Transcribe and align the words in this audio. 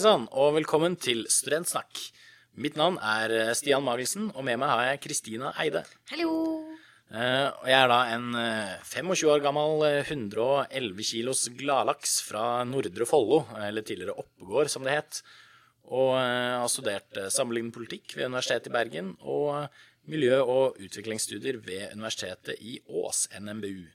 Hei 0.00 0.06
sann, 0.06 0.22
og 0.32 0.54
velkommen 0.56 0.94
til 0.96 1.26
Studentsnakk. 1.28 1.98
Mitt 2.64 2.78
navn 2.80 2.94
er 3.04 3.34
eh, 3.36 3.50
Stian 3.52 3.84
Magelsen, 3.84 4.30
og 4.32 4.46
med 4.46 4.56
meg 4.56 4.70
har 4.72 4.86
jeg 4.86 5.00
Kristina 5.04 5.50
Eide. 5.60 5.82
Hallo! 6.08 6.30
Eh, 7.12 7.50
og 7.50 7.66
jeg 7.68 7.76
er 7.76 7.90
da 7.92 7.98
en 8.14 8.38
eh, 8.40 8.78
25 8.80 9.28
år 9.34 9.44
gammel 9.44 9.84
eh, 9.90 9.98
111 10.06 11.04
kilos 11.04 11.44
gladlaks 11.52 12.16
fra 12.24 12.62
Nordre 12.64 13.04
Follo, 13.04 13.42
eller 13.60 13.84
tidligere 13.84 14.16
Oppegård 14.24 14.72
som 14.72 14.88
det 14.88 14.96
het. 15.02 15.20
Og 15.92 16.14
eh, 16.16 16.56
har 16.62 16.72
studert 16.72 17.20
eh, 17.20 17.28
sammenlignende 17.28 17.76
politikk 17.76 18.16
ved 18.16 18.30
Universitetet 18.32 18.72
i 18.72 18.76
Bergen 18.78 19.12
og 19.20 19.50
eh, 19.58 19.86
miljø- 20.16 20.46
og 20.46 20.80
utviklingsstudier 20.80 21.60
ved 21.60 21.90
Universitetet 21.92 22.56
i 22.56 22.78
Ås, 22.88 23.26
NMBU. 23.36 23.90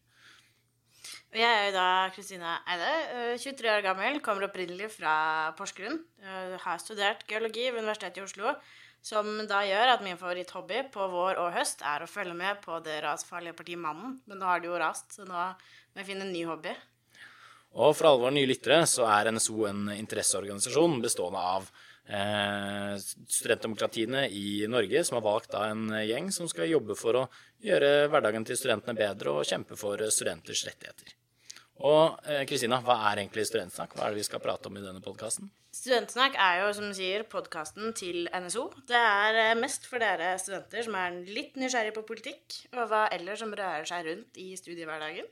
Jeg 1.35 1.51
er 1.51 1.65
jo 1.67 1.71
da 1.75 1.87
Kristine 2.15 2.51
Eide, 2.63 2.91
eh, 3.11 3.37
23 3.43 3.67
år 3.67 3.81
gammel, 3.83 4.21
kommer 4.23 4.45
opprinnelig 4.47 4.87
fra 4.93 5.51
Porsgrunn. 5.57 5.97
Eh, 6.23 6.57
Har 6.63 6.77
studert 6.79 7.25
geologi 7.27 7.65
ved 7.71 7.83
Universitetet 7.83 8.21
i 8.21 8.23
Oslo, 8.23 8.53
som 9.01 9.45
da 9.45 9.59
gjør 9.67 9.95
at 9.95 10.01
min 10.01 10.15
favoritthobby 10.15 10.85
på 10.93 11.09
vår 11.11 11.35
og 11.43 11.51
høst 11.51 11.83
er 11.83 12.05
å 12.05 12.07
følge 12.07 12.33
med 12.33 12.61
på 12.61 12.79
det 12.81 13.03
rasfarlige 13.03 13.53
partiet 13.53 13.77
Mannen. 13.77 14.21
Men 14.25 14.39
nå 14.39 14.45
har 14.45 14.61
det 14.61 14.69
jo 14.69 14.79
rast, 14.79 15.11
så 15.11 15.27
nå 15.27 15.33
må 15.35 15.97
jeg 15.99 16.05
finne 16.05 16.23
en 16.23 16.31
ny 16.31 16.45
hobby. 16.45 16.71
Og 17.75 17.91
for 17.97 18.07
alle 18.07 18.23
våre 18.23 18.31
nye 18.37 18.47
lyttere 18.47 18.79
så 18.87 19.03
er 19.03 19.33
NSO 19.35 19.67
en 19.67 19.91
interesseorganisasjon 19.91 21.01
bestående 21.03 21.43
av 21.43 21.67
eh, 22.07 22.95
studentdemokratiene 22.95 24.29
i 24.31 24.65
Norge, 24.71 25.03
som 25.03 25.19
har 25.19 25.27
valgt 25.27 25.51
da 25.51 25.67
en 25.67 25.89
gjeng 25.99 26.31
som 26.31 26.47
skal 26.47 26.71
jobbe 26.71 26.95
for 26.95 27.25
å 27.25 27.27
gjøre 27.59 28.07
hverdagen 28.07 28.47
til 28.47 28.55
studentene 28.55 28.95
bedre 28.95 29.35
og 29.35 29.43
kjempe 29.43 29.75
for 29.75 29.99
studenters 30.07 30.63
rettigheter. 30.71 31.24
Og 31.83 32.19
eh, 32.23 32.45
Kristina, 32.47 32.79
hva 32.83 32.95
er 33.09 33.21
egentlig 33.23 33.43
Studentsnakk? 33.49 33.97
Hva 33.97 34.07
er 34.07 34.13
det 34.13 34.21
vi 34.21 34.27
skal 34.27 34.43
prate 34.43 34.69
om 34.69 34.77
i 34.79 34.83
denne 34.83 35.03
podkasten? 35.03 35.49
Studentsnakk 35.75 36.37
er 36.39 36.61
jo, 36.61 36.69
som 36.77 36.87
du 36.87 36.95
sier, 36.95 37.25
podkasten 37.27 37.91
til 37.97 38.29
NSO. 38.31 38.69
Det 38.87 38.99
er 38.99 39.39
eh, 39.41 39.57
mest 39.59 39.89
for 39.89 39.99
dere 39.99 40.37
studenter 40.39 40.85
som 40.87 40.95
er 40.99 41.17
litt 41.27 41.59
nysgjerrig 41.59 41.91
på 41.97 42.05
politikk, 42.07 42.61
og 42.77 42.87
hva 42.91 43.07
ellers 43.15 43.43
som 43.43 43.51
rører 43.51 43.83
seg 43.89 44.07
rundt 44.07 44.39
i 44.39 44.53
studiehverdagen. 44.59 45.27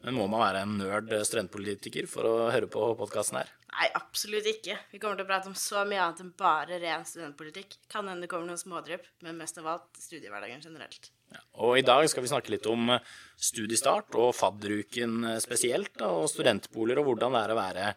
Men 0.00 0.16
må 0.16 0.26
man 0.32 0.40
være 0.42 0.64
en 0.64 0.76
nerd 0.80 1.12
studentpolitiker 1.28 2.08
for 2.08 2.26
å 2.26 2.34
høre 2.50 2.70
på 2.72 2.82
podkasten 2.98 3.42
her? 3.42 3.54
Nei, 3.70 3.86
absolutt 3.94 4.48
ikke. 4.48 4.78
Vi 4.90 4.98
kommer 4.98 5.20
til 5.20 5.28
å 5.28 5.30
prate 5.30 5.50
om 5.52 5.56
så 5.58 5.84
mye 5.86 6.02
annet 6.02 6.24
enn 6.24 6.32
bare 6.40 6.80
ren 6.82 7.06
studentpolitikk. 7.06 7.76
Kan 7.92 8.08
hende 8.08 8.24
det 8.24 8.32
kommer 8.32 8.48
noen 8.48 8.60
smådrypp, 8.60 9.06
men 9.22 9.38
mest 9.38 9.60
av 9.60 9.68
alt 9.76 10.00
studiehverdagen 10.02 10.64
generelt. 10.64 11.12
Og 11.60 11.76
i 11.76 11.84
dag 11.84 12.06
skal 12.08 12.24
vi 12.24 12.30
snakke 12.30 12.52
litt 12.54 12.66
om 12.70 12.94
eh, 12.94 13.08
studiestart 13.40 14.16
og 14.20 14.32
fadderuken 14.36 15.32
eh, 15.34 15.40
spesielt, 15.42 15.92
da, 16.00 16.08
og 16.16 16.30
studentboliger 16.32 17.02
og 17.02 17.10
hvordan 17.10 17.36
det 17.36 17.42
er 17.42 17.52
å 17.52 17.58
være, 17.58 17.90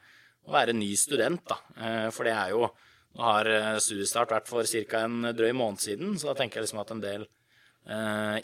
å 0.49 0.55
være 0.55 0.75
ny 0.75 0.89
student. 0.99 1.45
Da. 1.47 1.59
Eh, 1.79 2.09
For 2.13 2.27
det 2.27 2.35
er 2.37 2.55
jo 2.55 2.73
Nå 3.13 3.21
har 3.21 3.45
studiestart 3.77 4.31
vært 4.33 4.47
for 4.49 4.65
ca. 4.65 5.03
en 5.05 5.27
drøy 5.37 5.51
måned 5.53 5.77
siden, 5.83 6.15
så 6.17 6.31
da 6.31 6.33
tenker 6.39 6.57
jeg 6.57 6.63
liksom 6.65 6.79
at 6.81 6.93
en 6.95 7.03
del 7.03 7.27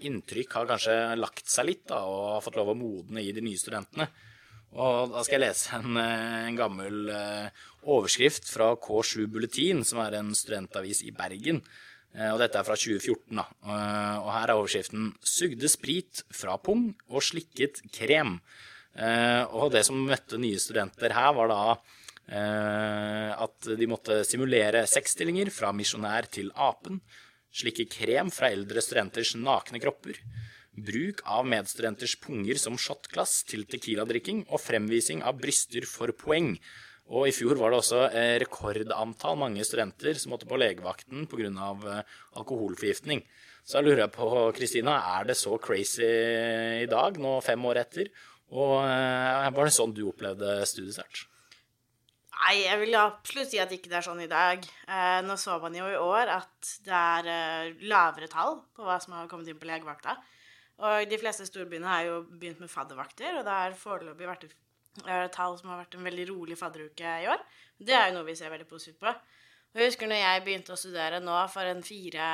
inntrykk 0.05 0.51
har 0.53 0.67
kanskje 0.69 0.97
lagt 1.17 1.49
seg 1.49 1.65
litt 1.65 1.81
da, 1.89 2.03
og 2.05 2.35
har 2.35 2.43
fått 2.45 2.59
lov 2.59 2.69
å 2.69 2.75
modne 2.77 3.23
i 3.25 3.31
de 3.33 3.41
nye 3.41 3.57
studentene. 3.57 4.05
Og 4.77 5.09
da 5.15 5.23
skal 5.25 5.39
jeg 5.39 5.45
lese 5.47 5.73
en, 5.73 5.97
en 5.97 6.59
gammel 6.59 7.09
overskrift 7.81 8.45
fra 8.53 8.75
K7 8.77 9.25
Bulletin, 9.25 9.81
som 9.81 10.03
er 10.05 10.19
en 10.19 10.29
studentavis 10.37 11.01
i 11.09 11.15
Bergen. 11.17 11.63
Eh, 12.15 12.31
Og 12.33 12.39
dette 12.41 12.57
er 12.57 12.65
fra 12.65 12.75
2014, 12.75 13.37
da. 13.37 13.45
Eh, 13.63 14.17
Og 14.23 14.31
her 14.33 14.49
er 14.49 14.57
overskriften 14.57 15.13
'Sugde 15.21 15.69
sprit 15.69 16.23
fra 16.31 16.57
pung 16.57 16.95
og 17.09 17.21
slikket 17.21 17.81
krem'. 17.91 18.39
Eh, 18.95 19.43
Og 19.53 19.71
det 19.71 19.85
som 19.85 19.95
møtte 19.95 20.37
nye 20.37 20.57
studenter 20.59 21.13
her, 21.13 21.33
var 21.33 21.47
da 21.47 21.77
at 22.29 23.65
de 23.65 23.87
måtte 23.87 24.23
simulere 24.23 24.85
sexstillinger 24.85 25.49
fra 25.49 25.71
misjonær 25.73 26.29
til 26.29 26.51
apen, 26.53 27.01
slikke 27.51 27.89
krem 27.89 28.29
fra 28.29 28.51
eldre 28.51 28.83
studenters 28.85 29.33
nakne 29.33 29.81
kropper, 29.81 30.13
bruk 30.77 31.23
av 31.25 31.47
medstudenters 31.49 32.15
punger 32.21 32.59
som 32.61 32.77
shotglass 32.77 33.43
til 33.49 33.65
tequila-drikking 33.65 34.45
og 34.47 34.61
fremvising 34.61 35.23
av 35.23 35.39
bryster 35.41 35.87
for 35.89 36.13
poeng. 36.13 36.59
Og 37.09 37.25
i 37.25 37.33
fjor 37.33 37.57
var 37.57 37.73
det 37.73 37.79
også 37.79 38.03
eh, 38.13 38.35
rekordantall 38.43 39.37
mange 39.41 39.63
studenter 39.65 40.17
som 40.21 40.33
måtte 40.33 40.47
på 40.49 40.59
legevakten 40.61 41.25
pga. 41.29 41.47
Eh, 41.49 42.17
alkoholforgiftning. 42.37 43.23
Så 43.65 43.79
jeg 43.79 43.87
lurer 43.87 44.11
på, 44.13 44.27
Kristina, 44.57 44.97
er 45.17 45.29
det 45.29 45.37
så 45.37 45.57
crazy 45.61 46.05
i 46.05 46.89
dag, 46.89 47.17
nå 47.21 47.39
fem 47.45 47.65
år 47.69 47.81
etter? 47.83 48.13
Og 48.53 48.77
eh, 48.83 49.49
var 49.55 49.65
det 49.65 49.73
sånn 49.73 49.93
du 49.97 50.05
opplevde 50.09 50.59
studiestart? 50.69 51.25
Nei, 52.39 52.55
jeg 52.61 52.79
vil 52.85 52.95
absolutt 52.95 53.51
si 53.51 53.59
at 53.59 53.73
ikke 53.73 53.89
det 53.91 53.97
er 53.99 54.05
sånn 54.05 54.21
i 54.23 54.29
dag. 54.31 54.63
Nå 55.25 55.35
så 55.37 55.57
man 55.59 55.73
jo 55.75 55.89
i 55.91 55.97
år 55.99 56.29
at 56.37 56.69
det 56.85 56.99
er 57.27 57.73
lavere 57.83 58.29
tall 58.31 58.61
på 58.71 58.85
hva 58.87 58.95
som 59.03 59.17
har 59.17 59.27
kommet 59.27 59.49
inn 59.51 59.59
på 59.59 59.67
legevakta. 59.67 60.15
Og 60.79 61.03
de 61.11 61.19
fleste 61.19 61.43
storbyene 61.49 61.91
har 61.91 62.05
jo 62.07 62.21
begynt 62.31 62.63
med 62.63 62.71
faddervakter, 62.71 63.41
og 63.41 63.43
det 63.43 63.57
har 63.57 63.75
foreløpig 63.75 64.29
vært 64.29 64.47
tall 65.33 65.57
som 65.59 65.69
har 65.71 65.83
vært 65.83 65.95
en 65.97 66.07
veldig 66.07 66.25
rolig 66.31 66.57
fadderuke 66.59 67.13
i 67.23 67.27
år. 67.31 67.43
Det 67.79 67.95
er 67.95 68.09
jo 68.09 68.17
noe 68.17 68.27
vi 68.27 68.35
ser 68.35 68.51
veldig 68.53 68.67
positivt 68.69 68.99
på. 69.03 69.13
Og 69.69 69.79
jeg 69.81 69.91
husker 69.91 70.09
når 70.09 70.21
jeg 70.23 70.43
begynte 70.45 70.73
å 70.73 70.79
studere 70.79 71.19
nå 71.21 71.37
for 71.53 71.69
en 71.69 71.83
fire, 71.85 72.27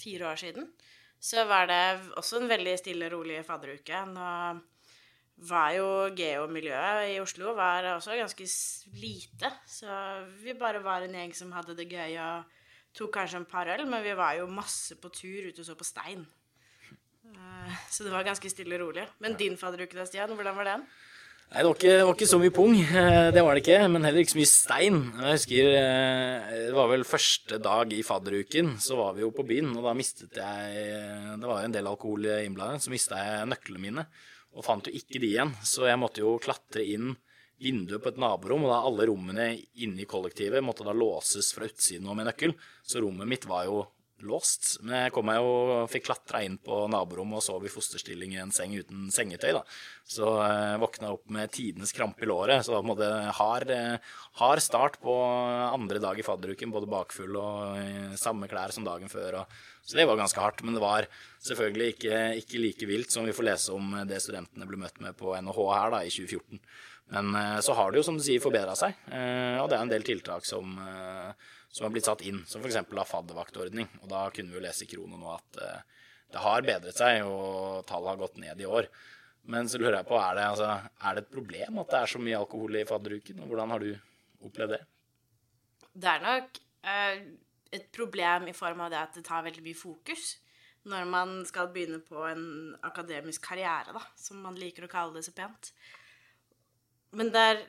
fire 0.00 0.30
år 0.30 0.40
siden, 0.40 0.70
så 1.20 1.44
var 1.44 1.66
det 1.68 1.80
også 2.16 2.40
en 2.40 2.48
veldig 2.48 2.76
stille, 2.80 3.10
rolig 3.12 3.42
fadderuke. 3.44 3.98
Nå 4.08 4.30
var 5.50 5.72
jo 5.72 5.84
geomiljøet 6.16 7.10
i 7.14 7.18
Oslo 7.20 7.54
var 7.56 7.86
også 7.94 8.16
ganske 8.18 8.46
lite. 9.00 9.50
Så 9.68 9.88
vi 10.42 10.56
bare 10.56 10.80
var 10.84 11.04
en 11.04 11.16
gjeng 11.16 11.34
som 11.36 11.52
hadde 11.56 11.76
det 11.78 11.88
gøy 11.92 12.16
og 12.20 12.56
tok 12.96 13.12
kanskje 13.14 13.38
en 13.40 13.48
par 13.48 13.68
øl, 13.70 13.84
men 13.88 14.02
vi 14.02 14.16
var 14.18 14.34
jo 14.40 14.48
masse 14.50 14.96
på 15.00 15.12
tur 15.14 15.46
ute 15.48 15.62
og 15.62 15.68
så 15.68 15.76
på 15.78 15.86
stein. 15.86 16.24
Eh, 17.30 17.76
Så 17.90 18.04
det 18.04 18.12
var 18.12 18.24
ganske 18.26 18.50
stille 18.50 18.74
og 18.80 18.88
rolig. 18.88 19.06
Men 19.20 19.36
din 19.38 19.56
fadderuke 19.60 19.96
da, 19.96 20.04
Stian, 20.08 20.32
hvordan 20.34 20.56
var 20.56 20.64
den? 20.72 20.86
Nei, 21.50 21.64
det 21.64 21.66
var, 21.66 21.78
ikke, 21.80 21.94
det 21.98 22.02
var 22.06 22.14
ikke 22.14 22.26
så 22.30 22.38
mye 22.38 22.52
pung, 22.54 22.74
eh, 22.78 23.28
det 23.34 23.42
var 23.42 23.56
det 23.56 23.62
ikke, 23.64 23.78
men 23.90 24.04
heller 24.06 24.22
ikke 24.22 24.32
så 24.36 24.38
mye 24.38 24.50
stein. 24.50 24.98
Jeg 25.18 25.34
husker 25.34 25.70
eh, 25.80 26.52
det 26.68 26.76
var 26.76 26.90
vel 26.92 27.02
første 27.02 27.58
dag 27.58 27.90
i 27.90 28.04
fadderuken, 28.06 28.76
så 28.78 28.98
var 29.00 29.16
vi 29.16 29.24
jo 29.24 29.32
på 29.34 29.42
byen, 29.48 29.72
og 29.74 29.88
da 29.88 29.94
mistet 29.98 30.38
jeg 30.38 30.84
Det 31.42 31.50
var 31.50 31.64
jo 31.64 31.66
en 31.66 31.74
del 31.74 31.90
alkohol 31.90 32.28
innblandet, 32.36 32.84
så 32.84 32.94
mista 32.94 33.18
jeg 33.18 33.48
nøklene 33.50 33.82
mine, 33.82 34.04
og 34.54 34.62
fant 34.62 34.86
jo 34.86 34.94
ikke 34.94 35.18
de 35.18 35.32
igjen. 35.32 35.50
Så 35.66 35.90
jeg 35.90 35.98
måtte 35.98 36.22
jo 36.22 36.36
klatre 36.38 36.86
inn 36.86 37.16
vinduet 37.58 37.98
på 38.04 38.14
et 38.14 38.22
naborom, 38.22 38.68
og 38.68 38.70
da 38.70 38.78
alle 38.86 39.10
rommene 39.10 39.48
inne 39.82 40.04
i 40.04 40.10
kollektivet 40.14 40.62
måtte 40.62 40.86
da 40.86 40.94
låses 40.94 41.50
fra 41.56 41.66
utsiden 41.66 42.06
og 42.06 42.14
med 42.20 42.30
nøkkel, 42.30 42.54
så 42.86 43.02
rommet 43.02 43.26
mitt 43.26 43.50
var 43.50 43.66
jo 43.66 43.88
låst. 44.26 44.76
Men 44.82 45.04
jeg 45.04 45.12
kom 45.14 45.26
meg 45.28 45.38
jo, 45.40 45.86
fikk 45.90 46.06
klatra 46.08 46.42
inn 46.46 46.58
på 46.60 46.82
naborommet 46.92 47.38
og 47.40 47.44
sov 47.44 47.64
i 47.66 47.72
fosterstilling 47.72 48.34
i 48.34 48.40
en 48.42 48.52
seng 48.54 48.74
uten 48.78 49.08
sengetøy. 49.14 49.52
da. 49.56 49.62
Så 50.10 50.26
jeg 50.42 50.80
våkna 50.82 51.12
opp 51.14 51.30
med 51.30 51.52
tidenes 51.54 51.94
krampe 51.96 52.26
i 52.26 52.28
låret. 52.30 52.64
Så 52.66 52.74
da 52.74 52.82
måte 52.82 53.08
hard, 53.38 53.70
eh, 53.70 53.98
hard 54.42 54.62
start 54.64 55.00
på 55.00 55.14
andre 55.70 56.02
dag 56.02 56.18
i 56.18 56.26
fadderuken, 56.26 56.72
både 56.74 56.90
bakfull 56.90 57.36
og 57.40 57.78
i 57.80 58.16
samme 58.20 58.48
klær 58.50 58.72
som 58.74 58.84
dagen 58.84 59.08
før. 59.12 59.40
Og, 59.42 59.58
så 59.86 59.96
det 59.96 60.06
var 60.10 60.20
ganske 60.20 60.40
hardt. 60.40 60.62
Men 60.62 60.74
det 60.76 60.84
var 60.84 61.06
selvfølgelig 61.46 61.94
ikke, 61.94 62.22
ikke 62.42 62.62
like 62.66 62.90
vilt 62.90 63.10
som 63.14 63.24
vi 63.24 63.36
får 63.36 63.48
lese 63.52 63.74
om 63.74 63.94
det 64.06 64.22
studentene 64.22 64.66
ble 64.68 64.82
møtt 64.82 65.00
med 65.00 65.16
på 65.16 65.34
NHH 65.38 65.60
her 65.74 65.90
da, 65.96 66.02
i 66.04 66.10
2014. 66.12 66.60
Men 67.10 67.32
eh, 67.34 67.60
så 67.66 67.74
har 67.74 67.90
det 67.90 67.98
jo, 67.98 68.06
som 68.06 68.18
du 68.18 68.22
sier, 68.22 68.42
forbedra 68.42 68.76
seg. 68.78 68.94
Eh, 69.10 69.56
Og 69.58 69.70
det 69.70 69.78
er 69.78 69.82
en 69.82 69.90
del 69.90 70.04
tiltak 70.06 70.46
som, 70.46 70.76
eh, 70.78 71.32
som 71.70 71.86
har 71.86 71.94
blitt 71.94 72.08
satt 72.08 72.24
inn, 72.26 72.42
som 72.46 72.62
f.eks. 72.64 72.80
av 72.82 73.08
faddervaktordning. 73.08 73.88
Og 74.02 74.10
da 74.10 74.26
kunne 74.34 74.50
vi 74.50 74.58
jo 74.58 74.64
lese 74.64 74.84
i 74.86 74.90
Krono 74.90 75.18
nå 75.20 75.30
at 75.36 75.60
eh, 75.62 76.00
det 76.30 76.42
har 76.42 76.66
bedret 76.66 76.98
seg, 76.98 77.22
og 77.26 77.86
tallet 77.88 78.12
har 78.12 78.20
gått 78.20 78.40
ned 78.42 78.62
i 78.62 78.68
år. 78.68 78.90
Men 79.50 79.70
så 79.70 79.80
lurer 79.80 80.00
jeg 80.00 80.08
på, 80.10 80.18
er 80.20 80.36
det, 80.36 80.48
altså, 80.52 80.70
er 81.06 81.16
det 81.16 81.24
et 81.24 81.32
problem 81.32 81.80
at 81.82 81.92
det 81.92 82.00
er 82.00 82.12
så 82.12 82.22
mye 82.22 82.40
alkohol 82.40 82.78
i 82.78 82.86
fadderuken? 82.86 83.40
Og 83.42 83.50
hvordan 83.50 83.74
har 83.74 83.84
du 83.84 83.90
opplevd 84.46 84.76
det? 84.76 84.82
Det 85.90 86.10
er 86.10 86.26
nok 86.26 86.60
eh, 86.92 87.24
et 87.78 87.88
problem 87.94 88.50
i 88.50 88.56
form 88.56 88.84
av 88.84 88.92
det 88.92 89.00
at 89.00 89.18
det 89.18 89.26
tar 89.26 89.46
veldig 89.46 89.64
mye 89.64 89.78
fokus 89.78 90.36
når 90.90 91.08
man 91.12 91.32
skal 91.44 91.68
begynne 91.72 91.98
på 92.00 92.22
en 92.24 92.44
akademisk 92.88 93.44
karriere, 93.50 93.92
da, 93.92 94.00
som 94.16 94.38
man 94.40 94.56
liker 94.56 94.86
å 94.86 94.92
kalle 94.92 95.18
det 95.18 95.26
så 95.26 95.34
pent. 95.36 95.74
Men 97.16 97.32
der 97.34 97.64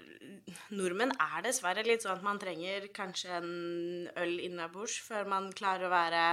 nordmenn 0.75 1.13
er 1.17 1.43
dessverre 1.45 1.83
litt 1.85 2.03
sånn 2.05 2.19
at 2.19 2.25
man 2.25 2.39
trenger 2.41 2.87
kanskje 2.93 3.37
en 3.39 3.51
øl 4.21 4.35
innabords 4.43 4.99
før 5.01 5.29
man 5.29 5.49
klarer 5.57 5.87
å 5.87 5.93
være 5.93 6.23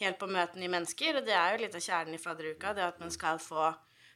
helt 0.00 0.18
på 0.20 0.28
møten 0.30 0.64
i 0.64 0.70
mennesker. 0.70 1.20
Og 1.20 1.28
det 1.28 1.36
er 1.38 1.54
jo 1.54 1.62
litt 1.64 1.76
av 1.78 1.84
kjernen 1.84 2.18
i 2.18 2.22
fadderuka, 2.22 2.74
det 2.76 2.86
at 2.86 3.00
man 3.02 3.14
skal 3.14 3.40
få, 3.42 3.70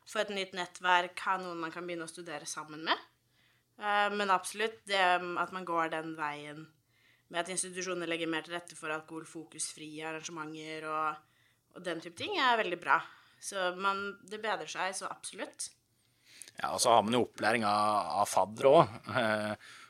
få 0.08 0.24
et 0.24 0.34
nytt 0.34 0.56
nettverk, 0.58 1.18
ha 1.26 1.38
noen 1.40 1.62
man 1.62 1.74
kan 1.74 1.86
begynne 1.86 2.08
å 2.08 2.12
studere 2.12 2.48
sammen 2.48 2.84
med. 2.88 3.06
Eh, 3.78 4.08
Men 4.14 4.34
absolutt 4.34 4.82
det 4.90 5.00
at 5.00 5.54
man 5.54 5.68
går 5.68 5.94
den 5.94 6.16
veien 6.18 6.66
med 7.28 7.42
at 7.42 7.50
institusjoner 7.52 8.08
legger 8.08 8.30
mer 8.30 8.44
til 8.44 8.56
rette 8.56 8.76
for 8.76 8.92
alkoholfokusfrie 8.94 10.06
arrangementer 10.08 10.86
og, 10.88 11.18
og 11.76 11.82
den 11.84 12.00
type 12.00 12.16
ting, 12.16 12.38
er 12.40 12.60
veldig 12.60 12.78
bra. 12.80 13.02
Så 13.40 13.72
man, 13.76 14.16
det 14.24 14.40
bedrer 14.42 14.70
seg 14.70 14.96
så 14.96 15.10
absolutt. 15.12 15.68
Ja, 16.58 16.72
og 16.74 16.80
så 16.82 16.90
har 16.90 17.04
man 17.06 17.14
jo 17.14 17.24
opplæring 17.26 17.66
av, 17.66 18.14
av 18.22 18.30
faddere 18.30 18.72
òg. 18.74 18.96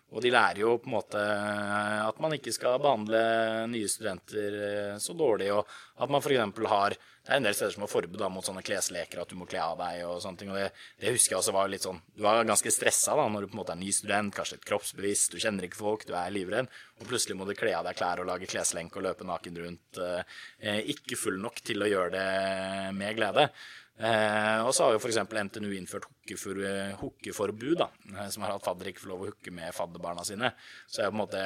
Og 0.09 0.25
de 0.25 0.31
lærer 0.33 0.63
jo 0.63 0.79
på 0.81 0.89
en 0.89 0.95
måte 0.95 1.21
at 1.21 2.21
man 2.23 2.33
ikke 2.33 2.53
skal 2.55 2.81
behandle 2.81 3.21
nye 3.69 3.89
studenter 3.93 4.55
eh, 4.57 4.95
så 5.03 5.13
dårlig, 5.13 5.51
og 5.53 5.69
at 6.01 6.09
man 6.09 6.23
f.eks. 6.23 6.63
har 6.71 6.97
Det 6.97 7.35
er 7.35 7.43
en 7.43 7.45
del 7.45 7.57
steder 7.57 7.75
som 7.75 7.83
har 7.85 7.91
forbud 7.93 8.23
mot 8.33 8.47
sånne 8.47 8.63
klesleker, 8.65 9.21
at 9.21 9.29
du 9.29 9.37
må 9.37 9.45
kle 9.45 9.61
av 9.61 9.77
deg 9.77 10.07
og 10.07 10.23
sånne 10.25 10.41
ting. 10.41 10.53
Og 10.55 10.57
det, 10.57 10.71
det 10.97 11.13
husker 11.13 11.35
jeg 11.35 11.43
også 11.43 11.53
var 11.53 11.69
litt 11.69 11.85
sånn 11.85 12.01
Du 12.17 12.23
var 12.25 12.41
ganske 12.41 12.73
stressa 12.73 13.17
da 13.19 13.27
når 13.29 13.45
du 13.45 13.51
på 13.51 13.59
en 13.59 13.61
måte 13.61 13.75
er 13.77 13.83
ny 13.83 13.93
student, 13.93 14.33
kanskje 14.33 14.57
litt 14.57 14.69
kroppsbevisst, 14.71 15.37
du 15.37 15.45
kjenner 15.45 15.69
ikke 15.69 15.83
folk, 15.83 16.07
du 16.09 16.15
er 16.17 16.33
livredd, 16.33 16.73
og 17.03 17.11
plutselig 17.11 17.37
må 17.37 17.45
du 17.45 17.53
kle 17.59 17.75
av 17.77 17.85
deg 17.85 18.01
klær 18.01 18.25
og 18.25 18.31
lage 18.31 18.49
kleslenke 18.49 18.97
og 18.97 19.05
løpe 19.11 19.29
naken 19.29 19.61
rundt. 19.61 20.01
Eh, 20.01 20.81
ikke 20.97 21.21
full 21.21 21.37
nok 21.43 21.61
til 21.61 21.85
å 21.85 21.91
gjøre 21.93 22.15
det 22.17 22.97
med 22.97 23.21
glede. 23.21 23.51
Eh, 23.99 24.61
og 24.63 24.71
så 24.75 24.87
har 24.87 24.95
jo 24.95 25.01
f.eks. 25.01 25.19
NTNU 25.27 25.73
innført 25.75 26.07
hookeforbud, 26.07 27.81
da, 27.81 27.89
eh, 28.15 28.29
som 28.31 28.45
har 28.45 28.55
hatt 28.55 28.67
fadder 28.67 28.93
ikke 28.93 29.03
får 29.03 29.11
lov 29.11 29.25
å 29.25 29.31
hooke 29.33 29.55
med 29.55 29.75
fadderbarna 29.75 30.23
sine. 30.27 30.53
Så 30.87 31.09
måte, 31.11 31.41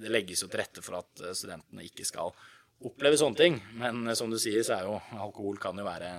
det 0.00 0.12
legges 0.12 0.40
jo 0.44 0.48
til 0.48 0.62
rette 0.62 0.84
for 0.84 1.02
at 1.02 1.24
eh, 1.24 1.36
studentene 1.36 1.84
ikke 1.84 2.06
skal 2.08 2.32
oppleve 2.88 3.18
sånne 3.20 3.36
ting. 3.36 3.58
Men 3.82 4.06
eh, 4.06 4.16
som 4.16 4.32
du 4.32 4.38
sier, 4.40 4.62
så 4.64 4.78
er 4.78 4.88
jo 4.88 4.96
alkohol 5.26 5.60
kan 5.60 5.76
jo 5.76 5.84
være, 5.84 6.12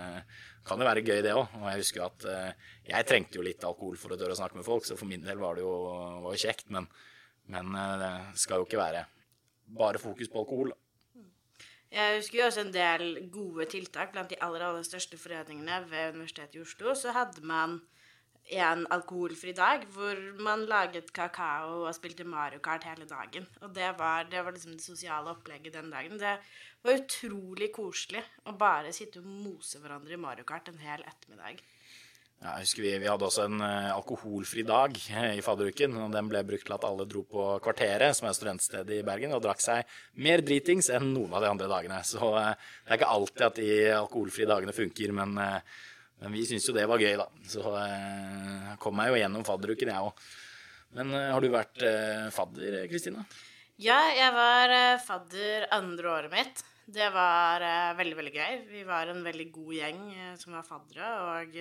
kan 0.68 0.82
jo 0.82 0.90
være 0.90 1.06
gøy, 1.08 1.24
det 1.26 1.34
òg. 1.34 1.58
Og 1.64 1.66
jeg 1.72 1.82
husker 1.82 2.06
at 2.06 2.28
eh, 2.30 2.70
jeg 2.92 3.10
trengte 3.10 3.42
jo 3.42 3.48
litt 3.48 3.66
alkohol 3.66 3.98
for 4.02 4.14
å 4.14 4.20
tørre 4.22 4.38
å 4.38 4.42
snakke 4.42 4.62
med 4.62 4.68
folk, 4.68 4.86
så 4.86 5.00
for 5.00 5.10
min 5.10 5.26
del 5.26 5.42
var 5.42 5.58
det 5.58 5.66
jo, 5.66 5.74
var 6.28 6.38
kjekt. 6.46 6.70
Men, 6.78 6.86
men 7.50 7.74
det 7.74 8.14
skal 8.44 8.62
jo 8.62 8.70
ikke 8.70 8.84
være 8.84 9.08
bare 9.82 10.02
fokus 10.04 10.30
på 10.30 10.46
alkohol. 10.46 10.76
Jeg 11.92 12.22
husker 12.22 12.40
jo 12.40 12.46
også 12.48 12.62
en 12.64 12.72
del 12.72 13.08
gode 13.34 13.66
tiltak 13.72 14.14
blant 14.14 14.30
de 14.32 14.38
aller, 14.40 14.64
aller 14.64 14.86
største 14.88 15.18
foreningene 15.20 15.82
ved 15.92 16.14
Universitetet 16.16 16.56
i 16.56 16.62
Oslo. 16.64 16.94
Så 16.96 17.12
hadde 17.12 17.44
man 17.44 17.82
en 18.52 18.86
alkoholfri 18.96 19.52
dag 19.56 19.84
hvor 19.94 20.18
man 20.44 20.64
laget 20.70 21.12
kakao 21.14 21.84
og 21.86 21.96
spilte 21.96 22.24
Mario 22.24 22.60
Kart 22.64 22.88
hele 22.88 23.06
dagen. 23.10 23.48
Og 23.62 23.76
det 23.76 23.92
var, 24.00 24.24
det 24.24 24.46
var 24.46 24.56
liksom 24.56 24.78
det 24.78 24.84
sosiale 24.84 25.30
opplegget 25.36 25.74
den 25.74 25.92
dagen. 25.92 26.20
Det 26.20 26.38
var 26.84 26.98
utrolig 27.04 27.72
koselig 27.76 28.24
å 28.48 28.56
bare 28.56 28.94
sitte 28.96 29.20
og 29.20 29.28
mose 29.28 29.80
hverandre 29.80 30.16
i 30.16 30.22
Mario 30.22 30.48
Kart 30.48 30.72
en 30.72 30.80
hel 30.80 31.04
ettermiddag. 31.04 31.60
Ja, 32.42 32.56
jeg 32.58 32.66
husker 32.66 32.82
vi, 32.82 32.92
vi 33.04 33.06
hadde 33.06 33.26
også 33.28 33.44
en 33.46 33.62
uh, 33.62 33.92
alkoholfri 33.94 34.64
dag 34.66 34.96
uh, 34.98 35.34
i 35.38 35.44
fadderuken. 35.46 35.94
og 36.02 36.14
Den 36.16 36.30
ble 36.32 36.40
brukt 36.48 36.66
til 36.66 36.74
at 36.74 36.88
alle 36.88 37.06
dro 37.06 37.22
på 37.30 37.44
Kvarteret, 37.62 38.18
som 38.18 38.26
er 38.26 38.34
studentstedet 38.34 38.98
i 38.98 39.04
Bergen, 39.06 39.36
og 39.38 39.44
drakk 39.46 39.62
seg 39.62 39.92
mer 40.26 40.42
dritings 40.42 40.90
enn 40.90 41.12
noen 41.14 41.36
av 41.38 41.46
de 41.46 41.52
andre 41.52 41.70
dagene. 41.70 42.00
Så 42.08 42.32
uh, 42.34 42.56
det 42.58 42.96
er 42.96 42.98
ikke 42.98 43.12
alltid 43.14 43.46
at 43.46 43.62
de 43.62 43.78
alkoholfrie 44.00 44.50
dagene 44.50 44.74
funker, 44.74 45.14
men, 45.20 45.38
men 45.38 46.34
vi 46.34 46.48
syns 46.50 46.66
jo 46.66 46.74
det 46.80 46.88
var 46.90 47.06
gøy, 47.06 47.14
da. 47.22 47.30
Så 47.46 47.62
jeg 47.78 48.82
kom 48.82 48.98
meg 48.98 49.14
jo 49.14 49.22
gjennom 49.22 49.46
fadderuken, 49.46 49.94
jeg 49.94 50.10
òg. 50.10 50.26
Men 50.98 51.14
har 51.14 51.46
du 51.46 51.52
vært 51.54 51.86
fadder, 52.36 52.82
Kristina? 52.92 53.22
Ja, 53.80 54.02
jeg 54.18 54.34
var 54.34 54.78
fadder 55.06 55.70
andre 55.78 56.14
året 56.18 56.34
mitt. 56.34 56.66
Det 56.90 57.14
var 57.14 57.64
veldig, 58.02 58.18
veldig 58.18 58.34
gøy. 58.36 58.62
Vi 58.74 58.84
var 58.90 59.14
en 59.14 59.22
veldig 59.24 59.52
god 59.54 59.74
gjeng 59.78 60.06
som 60.42 60.58
var 60.58 60.68
faddere. 60.68 61.16
og 61.22 61.60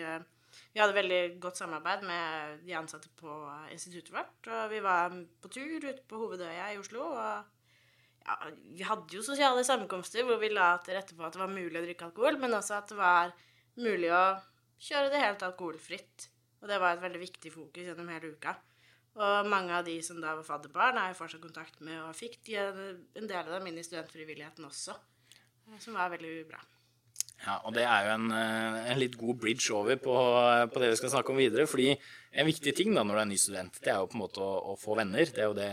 vi 0.70 0.78
hadde 0.78 0.94
veldig 0.94 1.20
godt 1.42 1.58
samarbeid 1.58 2.04
med 2.06 2.60
de 2.66 2.76
ansatte 2.78 3.10
på 3.18 3.32
instituttet 3.74 4.12
vårt. 4.14 4.36
Og 4.46 4.68
vi 4.70 4.82
var 4.84 5.10
på 5.42 5.50
tur 5.50 5.78
ute 5.82 6.04
på 6.06 6.20
Hovedøya 6.20 6.68
i 6.70 6.78
Oslo. 6.78 7.08
Og 7.10 8.22
ja, 8.22 8.36
vi 8.78 8.86
hadde 8.86 9.16
jo 9.16 9.24
sosiale 9.26 9.64
sammenkomster 9.66 10.26
hvor 10.28 10.38
vi 10.42 10.52
la 10.52 10.76
til 10.84 10.94
rette 10.94 11.16
for 11.16 11.26
at 11.26 11.34
det 11.34 11.42
var 11.42 11.50
mulig 11.50 11.74
å 11.74 11.84
drikke 11.84 12.06
alkohol, 12.10 12.38
men 12.38 12.54
også 12.54 12.78
at 12.78 12.92
det 12.92 13.00
var 13.00 13.34
mulig 13.80 14.12
å 14.14 14.24
kjøre 14.80 15.10
det 15.10 15.24
helt 15.24 15.46
alkoholfritt. 15.48 16.30
Og 16.60 16.70
det 16.70 16.78
var 16.78 16.94
et 16.94 17.02
veldig 17.02 17.22
viktig 17.22 17.54
fokus 17.54 17.88
gjennom 17.88 18.10
hele 18.12 18.34
uka. 18.36 18.54
Og 19.20 19.48
mange 19.50 19.74
av 19.74 19.86
de 19.88 19.96
som 20.06 20.20
da 20.22 20.36
var 20.38 20.46
fadderbarn, 20.46 21.00
er 21.00 21.10
jeg 21.10 21.18
fortsatt 21.18 21.42
kontakt 21.42 21.80
med, 21.82 21.98
og 22.04 22.14
fikk 22.14 22.38
de, 22.46 22.60
en 23.18 23.26
del 23.26 23.40
av 23.42 23.56
dem 23.56 23.66
inn 23.66 23.80
i 23.80 23.84
studentfrivilligheten 23.84 24.68
også, 24.68 24.94
som 25.82 25.98
var 25.98 26.12
veldig 26.14 26.34
bra. 26.46 26.62
Ja, 27.40 27.56
og 27.64 27.72
det 27.72 27.86
er 27.88 28.04
jo 28.04 28.14
en, 28.18 28.32
eh, 28.36 28.78
en 28.92 28.98
litt 29.00 29.16
god 29.16 29.38
bridge 29.40 29.72
over 29.72 29.96
på, 29.96 30.14
på, 30.72 30.80
det 30.82 30.90
vi 30.92 30.98
skal 31.00 31.12
snakke 31.14 31.32
om 31.32 31.40
videre. 31.40 31.66
fordi 31.66 31.94
en 31.94 32.46
viktig 32.46 32.74
ting 32.76 32.92
da 32.94 33.02
når 33.02 33.16
du 33.16 33.20
er 33.22 33.30
ny 33.30 33.38
student, 33.40 33.80
det 33.80 33.92
er 33.92 34.00
jo 34.02 34.10
på 34.10 34.18
en 34.18 34.24
måte 34.26 34.42
å, 34.44 34.50
å, 34.72 34.76
få 34.80 34.96
venner. 34.98 35.24
Det 35.24 35.40
er 35.40 35.48
jo 35.48 35.56
det 35.56 35.70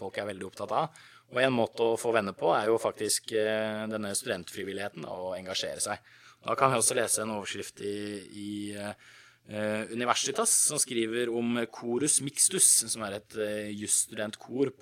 folk 0.00 0.18
er 0.18 0.30
veldig 0.32 0.48
opptatt 0.48 0.74
av. 0.74 1.04
Og 1.30 1.40
en 1.40 1.54
måte 1.54 1.86
å 1.86 1.98
få 1.98 2.12
venner 2.14 2.34
på 2.36 2.50
er 2.56 2.68
jo 2.68 2.82
faktisk 2.82 3.32
eh, 3.38 3.84
denne 3.90 4.10
studentfrivilligheten 4.18 5.06
å 5.06 5.34
engasjere 5.38 5.82
seg. 5.82 6.02
Da 6.44 6.58
kan 6.58 6.74
vi 6.74 6.80
også 6.82 6.98
lese 6.98 7.22
en 7.22 7.32
overskrift 7.38 7.78
i, 7.80 7.94
i 8.36 8.50
uh, 8.76 9.84
Universitas 9.88 10.50
som 10.66 10.76
skriver 10.76 11.30
om 11.32 11.56
Korus 11.72 12.18
Mixtus, 12.20 12.66
som 12.92 13.06
er 13.06 13.16
et 13.16 13.36
uh, 13.40 13.70
jusstudentkor 13.72 14.74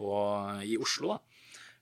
i 0.66 0.74
Oslo. 0.74 1.14
da. 1.14 1.31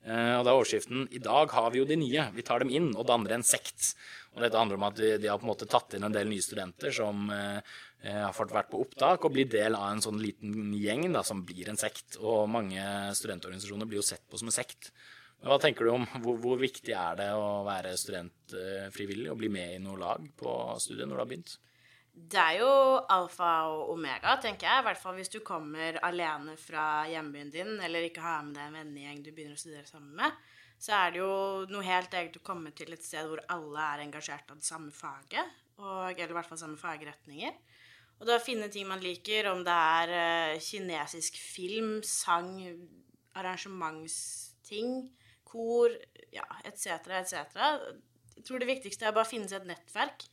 Uh, 0.00 0.40
og 0.40 0.46
da 0.46 0.52
er 0.52 0.56
overskriften 0.56 1.04
'I 1.12 1.20
dag 1.20 1.52
har 1.52 1.70
vi 1.70 1.82
jo 1.82 1.88
de 1.88 1.98
nye. 2.00 2.30
Vi 2.32 2.44
tar 2.46 2.62
dem 2.62 2.72
inn 2.72 2.88
og 2.94 3.06
danner 3.08 3.36
en 3.36 3.44
sekt'. 3.44 3.94
Og 4.34 4.44
dette 4.44 4.58
handler 4.58 4.78
om 4.78 4.86
at 4.86 4.96
de, 4.96 5.26
har 5.26 5.38
på 5.40 5.46
en 5.46 5.50
måte 5.50 5.68
tatt 5.68 5.96
inn 5.96 6.06
en 6.06 6.14
del 6.14 6.28
nye 6.30 6.44
studenter 6.44 6.94
som 6.94 7.30
eh, 7.34 7.58
eh, 8.06 8.20
har 8.22 8.34
fått 8.36 8.54
vært 8.54 8.70
på 8.70 8.78
opptak 8.84 9.24
og 9.26 9.34
blir 9.34 9.48
del 9.50 9.74
av 9.74 9.88
en 9.90 10.02
sånn 10.04 10.20
liten 10.22 10.70
gjeng 10.78 11.08
da, 11.10 11.24
som 11.26 11.42
blir 11.46 11.68
en 11.68 11.80
sekt. 11.80 12.20
Og 12.22 12.46
mange 12.50 12.84
studentorganisasjoner 13.18 13.90
blir 13.90 13.98
jo 13.98 14.06
sett 14.06 14.22
på 14.30 14.38
som 14.38 14.52
en 14.52 14.54
sekt. 14.54 14.92
Hva 15.42 15.58
tenker 15.58 15.88
du 15.88 15.94
om 15.94 16.06
hvor, 16.22 16.38
hvor 16.38 16.60
viktig 16.60 16.94
er 16.94 17.18
det 17.18 17.30
å 17.34 17.64
være 17.66 17.96
studentfrivillig 17.98 19.32
og 19.32 19.40
bli 19.40 19.50
med 19.50 19.74
i 19.74 19.82
noe 19.82 19.98
lag 19.98 20.30
på 20.38 20.54
studiet 20.78 21.08
når 21.08 21.16
du 21.16 21.22
har 21.24 21.30
begynt? 21.32 21.56
Det 22.20 22.40
er 22.40 22.60
jo 22.60 22.70
alfa 23.08 23.50
og 23.70 23.94
omega, 23.94 24.36
tenker 24.42 24.68
jeg. 24.68 24.82
I 24.82 24.86
hvert 24.88 25.00
fall 25.00 25.16
hvis 25.16 25.32
du 25.32 25.38
kommer 25.46 25.96
alene 26.04 26.56
fra 26.60 27.06
hjembyen 27.08 27.52
din, 27.54 27.76
eller 27.80 28.08
ikke 28.08 28.24
har 28.24 28.42
med 28.44 28.58
deg 28.58 28.68
en 28.68 28.80
vennegjeng 28.80 29.22
du 29.24 29.30
begynner 29.32 29.56
å 29.56 29.62
studere 29.62 29.88
sammen 29.88 30.16
med 30.18 30.40
så 30.80 30.96
er 30.96 31.12
det 31.12 31.20
jo 31.20 31.32
noe 31.68 31.84
helt 31.84 32.14
eget 32.16 32.38
å 32.38 32.44
komme 32.44 32.72
til 32.76 32.94
et 32.94 33.04
sted 33.04 33.26
hvor 33.28 33.42
alle 33.52 33.82
er 33.84 34.04
engasjert 34.06 34.48
av 34.48 34.60
det 34.62 34.64
samme 34.64 34.92
faget, 34.96 35.58
og, 35.76 36.14
eller 36.14 36.32
i 36.32 36.36
hvert 36.38 36.48
fall 36.48 36.60
samme 36.60 36.80
fagretninger. 36.80 37.58
Og 38.20 38.28
da 38.28 38.38
finne 38.40 38.68
ting 38.72 38.88
man 38.88 39.02
liker, 39.04 39.48
om 39.52 39.60
det 39.64 39.76
er 39.76 40.12
uh, 40.12 40.60
kinesisk 40.60 41.36
film, 41.40 42.00
sang, 42.04 42.52
arrangementsting, 43.36 45.10
kor, 45.44 45.92
ja, 46.32 46.44
etc., 46.64 46.96
etc. 47.20 47.60
Jeg 48.36 48.46
tror 48.48 48.60
det 48.60 48.68
viktigste 48.72 49.08
er 49.08 49.16
bare 49.16 49.28
å 49.28 49.32
finne 49.32 49.48
seg 49.52 49.62
et 49.62 49.72
nettverk. 49.74 50.24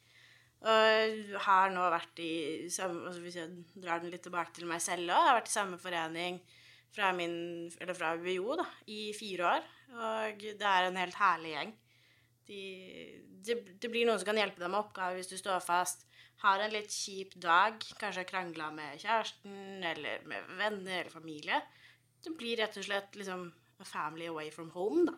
Og 0.66 0.74
jeg 0.74 1.42
har 1.46 1.70
nå 1.70 1.84
vært 1.94 2.20
i 2.24 2.32
altså 2.66 3.22
Hvis 3.22 3.36
jeg 3.38 3.52
drar 3.78 4.02
den 4.02 4.10
litt 4.10 4.24
tilbake 4.26 4.56
til 4.56 4.66
meg 4.70 4.82
selv 4.82 5.12
òg, 5.14 5.28
har 5.28 5.38
vært 5.38 5.52
i 5.52 5.54
samme 5.54 5.78
forening 5.82 6.40
fra, 6.96 7.12
min, 7.14 7.70
fra 7.78 8.16
UiO 8.18 8.58
da, 8.58 8.66
i 8.90 9.12
fire 9.18 9.52
år. 9.52 9.68
Og 9.94 10.48
det 10.60 10.70
er 10.72 10.88
en 10.88 11.00
helt 11.00 11.20
herlig 11.20 11.54
gjeng. 11.54 11.76
De, 12.48 12.62
det, 13.44 13.58
det, 13.76 13.92
blir 13.92 14.08
noen 14.08 14.20
som 14.20 14.30
kan 14.30 14.40
hjelpe 14.40 14.62
deg 14.62 14.72
med 14.72 14.82
oppgaver 14.82 15.20
hvis 15.20 15.30
du 15.32 15.38
står 15.40 15.62
fast. 15.64 16.08
Har 16.42 16.62
en 16.62 16.74
litt 16.74 16.94
kjip 16.94 17.36
dag, 17.42 17.78
kanskje 18.00 18.24
har 18.24 18.30
krangla 18.30 18.70
med 18.74 19.00
kjæresten 19.02 19.86
eller 19.92 20.26
med 20.30 20.52
venner 20.60 21.02
eller 21.02 21.14
familie. 21.14 21.62
Det 22.24 22.34
blir 22.38 22.60
rett 22.62 22.78
og 22.78 22.86
slett 22.86 23.18
liksom 23.18 23.48
a 23.78 23.86
family 23.86 24.30
away 24.30 24.52
from 24.54 24.70
home, 24.74 25.06
da. 25.10 25.18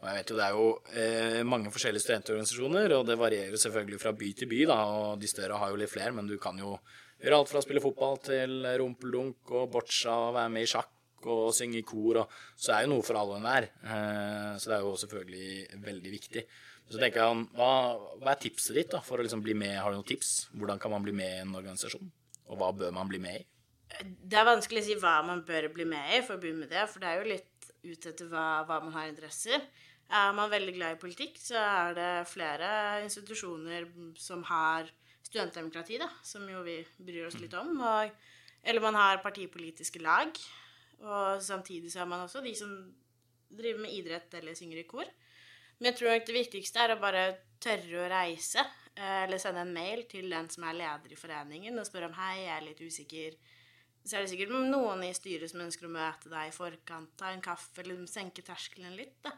Og 0.00 0.06
jeg 0.08 0.16
vet 0.16 0.30
jo 0.32 0.36
Det 0.38 0.44
er 0.46 0.56
jo 0.56 0.68
eh, 0.96 1.40
mange 1.44 1.72
forskjellige 1.72 2.06
studentorganisasjoner, 2.06 2.94
og 2.96 3.04
det 3.08 3.18
varierer 3.20 3.60
selvfølgelig 3.60 4.00
fra 4.00 4.14
by 4.16 4.30
til 4.36 4.48
by. 4.48 4.62
da, 4.70 4.78
og 4.96 5.20
De 5.20 5.28
større 5.28 5.58
har 5.60 5.72
jo 5.72 5.80
litt 5.80 5.92
flere, 5.92 6.14
men 6.16 6.30
du 6.30 6.38
kan 6.40 6.56
jo 6.58 6.78
gjøre 7.20 7.36
alt 7.36 7.50
fra 7.50 7.60
å 7.60 7.66
spille 7.66 7.84
fotball 7.84 8.16
til 8.24 8.64
rumpeldunk 8.80 9.52
og 9.52 9.68
boccia 9.74 10.14
og 10.30 10.34
være 10.38 10.54
med 10.56 10.64
i 10.64 10.70
sjakk 10.72 11.28
og 11.28 11.52
synge 11.52 11.82
i 11.82 11.84
kor. 11.84 12.22
Og, 12.22 12.40
så 12.56 12.72
er 12.74 12.86
jo 12.86 12.94
noe 12.94 13.04
for 13.04 13.20
alle 13.20 13.36
og 13.36 13.42
enhver. 13.42 13.68
Eh, 13.84 14.52
så 14.56 14.72
det 14.72 14.78
er 14.78 14.88
jo 14.88 14.96
selvfølgelig 15.04 15.82
veldig 15.84 16.14
viktig. 16.16 16.46
Så 16.90 16.98
tenker 16.98 17.22
jeg, 17.22 17.44
hva, 17.54 17.72
hva 18.18 18.32
er 18.32 18.40
tipset 18.42 18.74
ditt 18.80 18.90
da, 18.90 19.02
for 19.04 19.20
å 19.20 19.26
liksom 19.26 19.44
bli 19.44 19.54
med? 19.54 19.76
Har 19.78 19.92
du 19.92 20.00
noen 20.00 20.08
tips? 20.08 20.48
Hvordan 20.56 20.80
kan 20.82 20.90
man 20.96 21.04
bli 21.04 21.14
med 21.14 21.36
i 21.36 21.44
en 21.44 21.54
organisasjon? 21.54 22.08
Og 22.50 22.58
hva 22.58 22.72
bør 22.74 22.96
man 22.96 23.10
bli 23.10 23.20
med 23.22 23.36
i? 23.36 23.46
Det 24.00 24.38
er 24.38 24.48
vanskelig 24.48 24.82
å 24.82 24.86
si 24.88 24.96
hva 24.98 25.20
man 25.26 25.44
bør 25.46 25.68
bli 25.74 25.86
med 25.86 26.16
i, 26.16 26.22
for 26.24 26.38
å 26.38 26.42
begynne 26.42 26.64
med 26.64 26.72
det. 26.72 26.88
For 26.90 27.02
det 27.02 27.12
er 27.12 27.20
jo 27.20 27.30
litt 27.30 27.59
ut 27.84 28.06
etter 28.06 28.28
hva, 28.30 28.62
hva 28.68 28.80
man 28.84 28.94
har 28.96 29.10
interesser. 29.10 29.62
Er 30.10 30.32
man 30.34 30.50
veldig 30.50 30.74
glad 30.74 30.96
i 30.96 31.00
politikk, 31.00 31.36
så 31.38 31.58
er 31.60 31.94
det 31.94 32.10
flere 32.30 32.70
institusjoner 33.04 33.86
som 34.18 34.42
har 34.48 34.88
studentdemokrati, 35.22 36.00
da, 36.02 36.08
som 36.26 36.48
jo 36.50 36.64
vi 36.66 36.80
bryr 36.98 37.28
oss 37.28 37.38
litt 37.38 37.54
om. 37.54 37.76
Og, 37.78 38.10
eller 38.66 38.82
man 38.82 38.98
har 38.98 39.22
partipolitiske 39.22 40.02
lag. 40.02 40.34
Og 41.00 41.42
samtidig 41.42 41.92
så 41.92 42.02
har 42.02 42.10
man 42.10 42.24
også 42.26 42.42
de 42.44 42.54
som 42.58 42.74
driver 43.50 43.84
med 43.84 43.94
idrett 43.94 44.34
eller 44.40 44.58
synger 44.58 44.82
i 44.82 44.88
kor. 44.88 45.06
Men 45.78 45.90
jeg 45.90 46.00
tror 46.00 46.12
nok 46.12 46.26
det 46.28 46.36
viktigste 46.36 46.82
er 46.82 46.94
å 46.94 47.00
bare 47.00 47.24
tørre 47.62 48.02
å 48.02 48.10
reise. 48.10 48.66
Eh, 48.96 49.22
eller 49.24 49.40
sende 49.40 49.62
en 49.64 49.72
mail 49.72 50.04
til 50.10 50.28
den 50.32 50.50
som 50.52 50.66
er 50.68 50.76
leder 50.76 51.14
i 51.14 51.18
foreningen 51.18 51.78
og 51.78 51.86
spørre 51.88 52.10
om 52.10 52.18
hei, 52.18 52.34
jeg 52.42 52.52
er 52.56 52.66
litt 52.66 52.82
usikker. 52.82 53.38
Så 54.10 54.18
er 54.18 54.24
det 54.24 54.32
sikkert 54.32 54.50
noen 54.50 55.04
i 55.06 55.12
styret 55.14 55.52
som 55.52 55.60
ønsker 55.62 55.86
å 55.86 55.92
møte 55.94 56.30
deg 56.32 56.48
i 56.50 56.54
forkant, 56.54 57.12
ta 57.14 57.28
en 57.30 57.42
kaffe 57.44 57.84
eller 57.84 58.00
senke 58.10 58.42
terskelen 58.42 58.96
litt. 58.98 59.20
Da. 59.22 59.30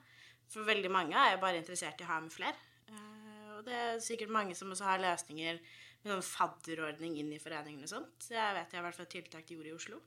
For 0.49 0.65
veldig 0.65 0.89
mange 0.93 1.13
er 1.13 1.35
jo 1.35 1.43
bare 1.43 1.61
interessert 1.61 2.01
i 2.01 2.07
å 2.07 2.09
ha 2.09 2.17
med 2.25 2.33
flere. 2.33 2.57
Eh, 2.89 3.51
og 3.59 3.67
det 3.67 3.77
er 3.77 4.01
sikkert 4.01 4.33
mange 4.33 4.57
som 4.57 4.73
også 4.73 4.89
har 4.89 5.03
løsninger 5.03 5.61
med 5.61 6.15
sånn 6.15 6.25
fadderordning 6.25 7.19
inn 7.21 7.35
i 7.37 7.41
foreningene 7.43 7.85
og 7.85 7.93
sånt. 7.93 8.17
Så 8.25 8.33
jeg 8.39 8.57
vet 8.57 8.73
jeg 8.73 8.81
i 8.81 8.87
hvert 8.87 8.97
fall 8.97 9.09
et 9.11 9.15
tiltak 9.19 9.45
de 9.45 9.59
gjorde 9.59 9.75
i 9.75 9.77
Oslo. 9.77 10.01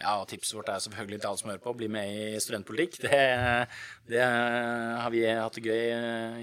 Ja, 0.00 0.16
og 0.20 0.28
tipset 0.30 0.56
vårt 0.58 0.70
er 0.72 0.82
selvfølgelig 0.84 1.20
til 1.20 1.30
alle 1.30 1.40
som 1.40 1.50
hører 1.50 1.62
på, 1.64 1.74
bli 1.78 1.88
med 1.92 2.12
i 2.12 2.40
studentpolitikk. 2.42 3.00
Det, 3.04 3.20
det 4.10 4.22
har 4.24 5.10
vi 5.14 5.24
hatt 5.26 5.58
det 5.58 5.64
gøy 5.64 5.84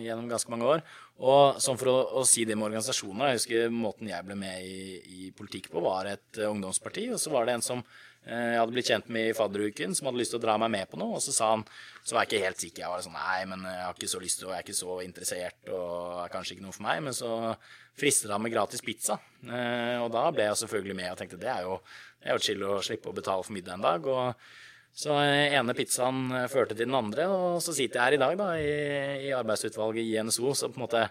gjennom 0.06 0.30
ganske 0.32 0.54
mange 0.54 0.70
år. 0.76 0.86
Og 1.22 1.60
sånn 1.62 1.78
for 1.78 1.92
å, 1.92 1.98
å, 2.22 2.24
si 2.26 2.48
det 2.50 2.56
med 2.58 2.72
organisasjoner, 2.72 3.30
jeg 3.30 3.42
husker 3.42 3.76
måten 3.76 4.10
jeg 4.10 4.26
ble 4.26 4.38
med 4.40 4.66
i, 4.66 4.96
i 5.02 5.34
politikk 5.38 5.70
på, 5.74 5.84
var 5.86 6.10
et 6.10 6.42
ungdomsparti. 6.48 7.12
Og 7.14 7.22
så 7.22 7.34
var 7.34 7.46
det 7.46 7.60
en 7.60 7.66
som 7.66 7.84
Eh, 7.86 8.11
jeg 8.22 8.60
hadde 8.60 8.74
blitt 8.76 8.90
kjent 8.92 9.08
med 9.10 9.32
i 9.32 9.34
fadderuken, 9.34 9.96
som 9.98 10.08
hadde 10.08 10.20
lyst 10.22 10.36
til 10.36 10.38
å 10.38 10.44
dra 10.44 10.54
meg 10.62 10.70
med 10.76 10.90
på 10.92 11.00
noe. 11.02 11.18
Og 11.18 11.24
så 11.26 11.34
sa 11.34 11.48
han, 11.56 11.64
så 12.06 12.14
var 12.14 12.26
jeg 12.26 12.30
ikke 12.30 12.46
helt 12.46 12.62
sikker. 12.62 12.84
Jeg 12.84 12.94
var 12.94 13.06
sånn 13.06 13.18
Nei, 13.18 13.40
men 13.50 13.66
jeg 13.66 13.82
har 13.82 13.98
ikke 13.98 14.12
så 14.12 14.22
lyst 14.22 14.40
til, 14.40 14.48
og 14.48 14.54
jeg 14.54 14.62
er 14.62 14.68
ikke 14.68 14.78
så 14.78 14.98
interessert, 15.06 15.72
og 15.74 16.20
er 16.22 16.34
kanskje 16.36 16.56
ikke 16.56 16.66
noe 16.68 16.76
for 16.76 16.86
meg. 16.86 17.02
Men 17.08 17.18
så 17.18 17.32
fristet 17.98 18.34
han 18.34 18.44
med 18.46 18.54
gratis 18.54 18.86
pizza. 18.86 19.18
Eh, 19.42 19.98
og 19.98 20.12
da 20.14 20.28
ble 20.36 20.46
jeg 20.48 20.62
selvfølgelig 20.62 20.98
med 21.02 21.10
og 21.12 21.18
tenkte 21.22 21.42
det 21.42 21.50
er 21.50 21.66
jo, 21.66 21.80
det 22.22 22.30
er 22.30 22.38
jo 22.38 22.46
chill 22.46 22.68
å 22.68 22.82
slippe 22.86 23.10
å 23.10 23.18
betale 23.18 23.48
for 23.48 23.58
middag 23.58 23.80
en 23.80 23.88
dag. 23.90 24.12
og 24.14 24.46
så 24.92 25.16
ene 25.16 25.74
pizzaen 25.74 26.34
førte 26.52 26.76
til 26.76 26.84
den 26.90 26.98
andre, 26.98 27.24
og 27.32 27.62
så 27.64 27.72
sitter 27.74 27.98
jeg 27.98 28.04
her 28.04 28.16
i 28.18 28.20
dag 28.20 28.34
da, 28.38 28.48
i, 28.60 28.74
i 29.30 29.32
arbeidsutvalget 29.34 30.04
i 30.04 30.18
NSO. 30.28 30.52
Så 30.58 30.68
på 30.68 30.82
en 30.82 30.84
måte 30.84 31.06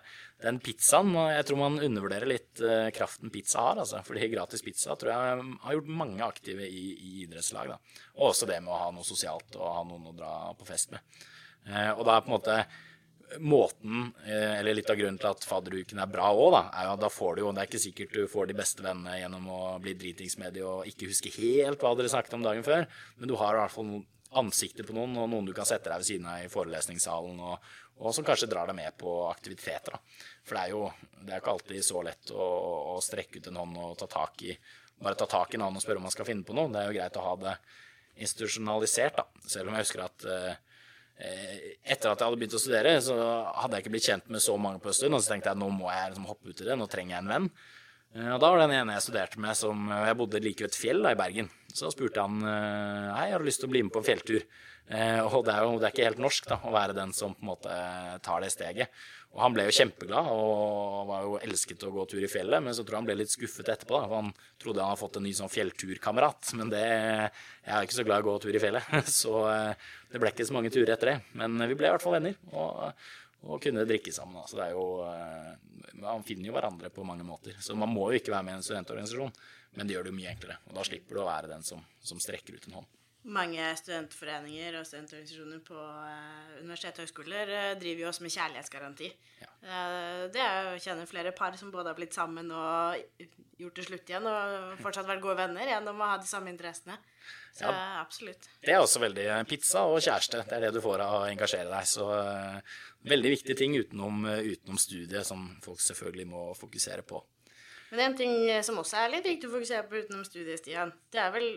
den 0.45 0.61
pizzaen 0.61 1.15
Jeg 1.17 1.47
tror 1.49 1.61
man 1.63 1.81
undervurderer 1.81 2.29
litt 2.29 2.61
uh, 2.61 2.91
kraften 2.95 3.33
pizza 3.33 3.65
har. 3.65 3.81
altså, 3.81 4.03
fordi 4.05 4.29
gratis 4.35 4.63
pizza 4.67 4.97
tror 5.01 5.15
jeg 5.15 5.49
har 5.65 5.79
gjort 5.79 5.91
mange 6.03 6.27
aktive 6.27 6.69
i, 6.69 6.85
i 6.93 7.11
idrettslag. 7.25 7.73
da, 7.73 8.05
Og 8.19 8.31
også 8.35 8.51
det 8.53 8.61
med 8.61 8.75
å 8.75 8.83
ha 8.83 8.93
noe 8.93 9.09
sosialt 9.09 9.57
og 9.57 9.75
ha 9.79 9.83
noen 9.89 10.13
å 10.13 10.17
dra 10.17 10.35
på 10.61 10.69
fest 10.69 10.93
med. 10.93 11.01
Og 11.97 12.05
da 12.05 12.15
er 12.15 12.25
på 12.25 12.31
en 12.31 12.37
måte 12.37 12.61
måten, 13.39 14.13
eh, 14.25 14.59
eller 14.59 14.75
litt 14.75 14.91
av 14.91 14.97
grunnen 14.99 15.19
til 15.21 15.31
at 15.31 15.45
fadderuken 15.47 16.01
er 16.03 16.11
bra 16.11 16.31
òg, 16.35 16.53
da, 16.55 16.63
er 16.75 16.87
jo 16.89 16.95
at 16.97 17.03
da 17.05 17.11
får 17.13 17.37
du 17.37 17.43
jo 17.43 17.53
Det 17.53 17.63
er 17.63 17.69
ikke 17.69 17.83
sikkert 17.83 18.15
du 18.15 18.29
får 18.31 18.49
de 18.51 18.57
beste 18.59 18.83
vennene 18.83 19.19
gjennom 19.21 19.47
å 19.51 19.61
bli 19.83 19.95
dritings 19.95 20.37
med 20.39 20.55
de 20.55 20.65
og 20.67 20.89
ikke 20.89 21.11
huske 21.11 21.33
helt 21.37 21.81
hva 21.81 21.95
dere 21.97 22.13
snakket 22.13 22.35
om 22.39 22.47
dagen 22.47 22.67
før, 22.67 22.87
men 23.19 23.29
du 23.29 23.37
har 23.37 23.55
i 23.55 23.63
hvert 23.63 23.75
fall 23.75 23.93
ansikter 24.41 24.87
på 24.87 24.95
noen, 24.95 25.17
og 25.19 25.31
noen 25.31 25.47
du 25.47 25.53
kan 25.55 25.67
sette 25.67 25.91
deg 25.91 26.03
ved 26.03 26.07
siden 26.07 26.29
av 26.31 26.45
i 26.45 26.51
forelesningssalen, 26.51 27.41
og, 27.43 27.71
og 27.99 28.15
som 28.15 28.27
kanskje 28.27 28.49
drar 28.51 28.71
deg 28.71 28.79
med 28.79 28.95
på 28.99 29.15
aktiviteter. 29.27 29.97
Da. 29.97 30.27
For 30.47 30.57
det 30.57 30.63
er 30.63 30.75
jo 30.75 30.85
det 31.21 31.35
er 31.35 31.43
ikke 31.43 31.57
alltid 31.57 31.85
så 31.85 32.03
lett 32.07 32.31
å, 32.31 32.51
å 32.95 33.01
strekke 33.05 33.43
ut 33.43 33.51
en 33.51 33.61
hånd 33.61 33.81
og 33.83 33.99
ta 33.99 34.07
tak 34.11 34.47
i 34.47 34.57
bare 35.01 35.17
ta 35.17 35.27
tak 35.27 35.55
i 35.55 35.57
en 35.57 35.65
annen 35.65 35.81
og 35.81 35.83
spørre 35.83 35.97
om 35.97 36.05
man 36.05 36.13
skal 36.13 36.29
finne 36.29 36.45
på 36.45 36.55
noe. 36.57 36.69
Det 36.69 36.81
er 36.81 36.91
jo 36.91 36.97
greit 36.99 37.17
å 37.17 37.25
ha 37.25 37.37
det 37.41 37.55
institusjonalisert, 38.21 39.17
da. 39.17 39.47
Selv 39.49 39.71
om 39.71 39.77
jeg 39.79 39.87
husker 39.87 40.05
at 40.05 40.27
Eh, 40.29 40.57
etter 41.21 42.11
at 42.11 42.21
jeg 42.21 42.27
hadde 42.27 42.39
begynt 42.41 42.57
å 42.57 42.63
studere, 42.63 42.95
så 43.05 43.17
hadde 43.61 43.77
jeg 43.77 43.85
ikke 43.85 43.93
blitt 43.97 44.09
kjent 44.09 44.31
med 44.33 44.43
så 44.45 44.57
mange 44.57 44.81
på 44.81 44.91
en 44.91 44.97
stund. 44.97 45.17
Og 45.17 45.25
så 45.25 45.35
tenkte 45.35 45.53
jeg 45.53 45.61
nå 45.61 45.69
må 45.75 45.91
jeg 45.93 46.15
liksom 46.15 46.31
hoppe 46.31 46.51
ut 46.51 46.63
i 46.63 46.69
det, 46.69 46.79
nå 46.81 46.89
trenger 46.91 47.17
jeg 47.17 47.25
en 47.25 47.35
venn. 47.35 47.51
Eh, 48.17 48.33
og 48.35 48.41
da 48.43 48.51
var 48.51 48.59
det 48.61 48.67
den 48.69 48.81
ene 48.81 48.97
jeg 48.97 49.07
studerte 49.07 49.43
med, 49.43 49.55
som 49.59 49.87
Jeg 49.95 50.19
bodde 50.19 50.43
like 50.43 50.65
ved 50.65 50.73
et 50.73 50.81
fjell 50.81 51.05
da, 51.05 51.15
i 51.15 51.21
Bergen. 51.21 51.51
Så 51.71 51.93
spurte 51.95 52.25
han 52.25 52.43
eh, 52.43 53.13
hei, 53.19 53.31
har 53.33 53.43
du 53.43 53.47
lyst 53.47 53.63
til 53.63 53.71
å 53.71 53.75
bli 53.77 53.85
med 53.87 53.95
på 53.95 54.03
en 54.03 54.11
fjelltur. 54.11 54.45
Og 54.91 55.45
det 55.47 55.53
er 55.55 55.63
jo 55.63 55.75
det 55.79 55.87
er 55.87 55.93
ikke 55.93 56.07
helt 56.09 56.19
norsk 56.19 56.49
da, 56.51 56.57
å 56.67 56.73
være 56.75 56.97
den 56.97 57.13
som 57.15 57.37
på 57.37 57.45
en 57.45 57.51
måte 57.53 57.75
tar 58.27 58.43
det 58.43 58.49
steget. 58.51 58.91
Og 59.31 59.39
han 59.45 59.55
ble 59.55 59.69
jo 59.69 59.75
kjempeglad 59.77 60.29
og 60.33 61.07
var 61.07 61.23
jo 61.23 61.37
elsket 61.39 61.85
å 61.87 61.93
gå 61.95 62.07
tur 62.11 62.25
i 62.27 62.31
fjellet, 62.31 62.59
men 62.65 62.75
så 62.75 62.83
tror 62.83 62.97
jeg 62.97 63.03
han 63.05 63.07
ble 63.07 63.19
litt 63.21 63.31
skuffet 63.31 63.69
etterpå. 63.71 64.01
da, 64.01 64.09
for 64.11 64.25
Han 64.25 64.33
trodde 64.59 64.83
han 64.83 64.91
hadde 64.91 65.03
fått 65.05 65.19
en 65.21 65.27
ny 65.29 65.35
sånn 65.39 65.53
fjellturkamerat, 65.53 66.51
men 66.59 66.73
det, 66.73 66.83
jeg 66.83 67.77
er 67.77 67.87
ikke 67.87 67.99
så 68.01 68.07
glad 68.09 68.19
i 68.19 68.27
å 68.27 68.27
gå 68.27 68.35
tur 68.43 68.59
i 68.59 68.63
fjellet. 68.65 68.91
Så 69.21 69.37
eh, 69.53 69.87
det 70.11 70.23
ble 70.23 70.33
ikke 70.35 70.49
så 70.49 70.57
mange 70.57 70.75
turer 70.75 70.97
etter 70.97 71.13
det. 71.13 71.17
Men 71.39 71.55
vi 71.63 71.79
ble 71.79 71.87
i 71.87 71.95
hvert 71.95 72.03
fall 72.03 72.19
venner 72.19 72.35
og, 72.51 72.91
og 73.47 73.63
kunne 73.63 73.87
drikke 73.89 74.13
sammen. 74.13 74.41
Altså 74.43 74.59
det 74.61 74.67
er 74.69 74.77
jo, 74.77 74.87
eh, 75.07 75.97
Man 76.01 76.25
finner 76.25 76.49
jo 76.49 76.55
hverandre 76.57 76.91
på 76.91 77.05
mange 77.05 77.25
måter. 77.25 77.57
Så 77.61 77.75
man 77.77 77.93
må 77.93 78.11
jo 78.11 78.21
ikke 78.21 78.33
være 78.33 78.47
med 78.47 78.55
i 78.55 78.57
en 78.61 78.65
studentorganisasjon, 78.65 79.33
men 79.77 79.87
det 79.87 79.97
gjør 79.97 80.09
det 80.09 80.13
jo 80.13 80.19
mye 80.21 80.33
enklere. 80.33 80.57
Og 80.69 80.77
da 80.79 80.85
slipper 80.87 81.17
du 81.17 81.23
å 81.23 81.29
være 81.29 81.51
den 81.51 81.63
som, 81.67 81.83
som 82.01 82.21
strekker 82.23 82.57
ut 82.57 82.69
en 82.69 82.79
hånd. 82.81 82.89
Mange 83.29 83.61
studentforeninger 83.77 84.79
og 84.79 84.87
studentorganisasjoner 84.89 85.59
på 85.61 85.77
uh, 85.77 86.53
universitet 86.63 86.97
og 86.97 87.05
høyskoler 87.05 87.51
uh, 87.53 87.73
driver 87.77 88.01
jo 88.01 88.09
også 88.09 88.25
med 88.25 88.33
kjærlighetsgaranti. 88.33 89.09
Ja. 89.43 89.49
Uh, 89.61 90.23
det 90.33 90.41
er 90.41 90.69
jo 90.71 90.79
kjenner 90.81 91.09
flere 91.09 91.33
par 91.37 91.59
som 91.61 91.73
både 91.75 91.91
har 91.93 91.99
blitt 91.99 92.17
sammen 92.17 92.49
og 92.49 93.03
gjort 93.61 93.77
det 93.77 93.85
slutt 93.85 94.09
igjen, 94.09 94.25
og 94.25 94.79
fortsatt 94.81 95.11
vært 95.11 95.21
gode 95.21 95.37
venner 95.43 95.69
gjennom 95.69 96.01
å 96.01 96.09
ha 96.15 96.15
de 96.23 96.31
samme 96.31 96.49
interessene. 96.49 96.97
Så 97.53 97.67
ja. 97.69 97.75
absolutt. 98.01 98.49
Det 98.65 98.73
er 98.73 98.81
også 98.81 99.03
veldig 99.03 99.27
pizza 99.51 99.83
og 99.85 100.01
kjæreste. 100.01 100.41
Det 100.49 100.57
er 100.57 100.65
det 100.65 100.71
du 100.79 100.81
får 100.81 101.05
av 101.05 101.17
å 101.19 101.27
engasjere 101.29 101.69
deg. 101.69 101.91
Så 101.91 102.07
veldig 103.11 103.35
viktige 103.35 103.59
ting 103.59 103.77
utenom, 103.77 104.25
utenom 104.25 104.81
studiet 104.81 105.29
som 105.29 105.45
folk 105.61 105.83
selvfølgelig 105.85 106.27
må 106.31 106.47
fokusere 106.57 107.05
på. 107.05 107.21
Men 107.91 108.07
en 108.07 108.17
ting 108.17 108.33
som 108.65 108.81
også 108.81 109.03
er 109.03 109.13
litt 109.19 109.29
viktig 109.29 109.51
å 109.51 109.59
fokusere 109.59 109.85
på 109.91 110.01
utenom 110.07 110.25
studiet, 110.25 110.63
Stian, 110.63 110.95
det 111.13 111.21
er 111.21 111.37
vel 111.37 111.51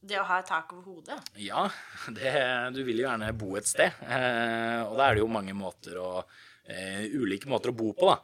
det 0.00 0.18
å 0.20 0.26
ha 0.28 0.38
et 0.40 0.48
tak 0.48 0.70
over 0.74 0.84
hodet? 0.92 1.18
Ja, 1.42 1.66
det, 2.14 2.32
du 2.74 2.82
vil 2.86 3.02
jo 3.02 3.08
gjerne 3.08 3.32
bo 3.36 3.56
et 3.58 3.68
sted. 3.68 3.96
Eh, 4.06 4.82
og 4.84 4.94
da 4.98 5.08
er 5.08 5.16
det 5.16 5.24
jo 5.24 5.32
mange 5.32 5.54
måter 5.58 5.98
å 6.02 6.12
eh, 6.22 7.08
Ulike 7.18 7.50
måter 7.50 7.72
å 7.72 7.78
bo 7.78 7.90
på, 7.98 8.10
da. 8.12 8.18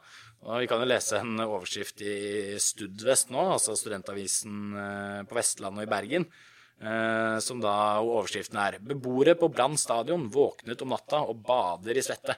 Og 0.45 0.61
vi 0.61 0.69
kan 0.69 0.81
jo 0.81 0.87
lese 0.87 1.19
en 1.19 1.39
overskrift 1.41 2.03
i 2.05 2.17
Studvest 2.61 3.31
nå, 3.33 3.47
altså 3.55 3.75
studentavisen 3.77 4.59
eh, 4.77 5.21
på 5.27 5.39
Vestlandet 5.39 5.83
og 5.83 5.87
i 5.87 5.93
Bergen. 5.95 6.27
Eh, 6.75 7.37
som 7.43 7.61
da 7.63 8.01
overskriften 8.03 8.59
er 8.59 8.79
'Beboere 8.83 9.37
på 9.39 9.47
Brann 9.51 9.77
stadion 9.79 10.27
våknet 10.31 10.81
om 10.83 10.91
natta 10.91 11.23
og 11.23 11.39
bader 11.47 11.97
i 11.97 12.03
svette'. 12.03 12.35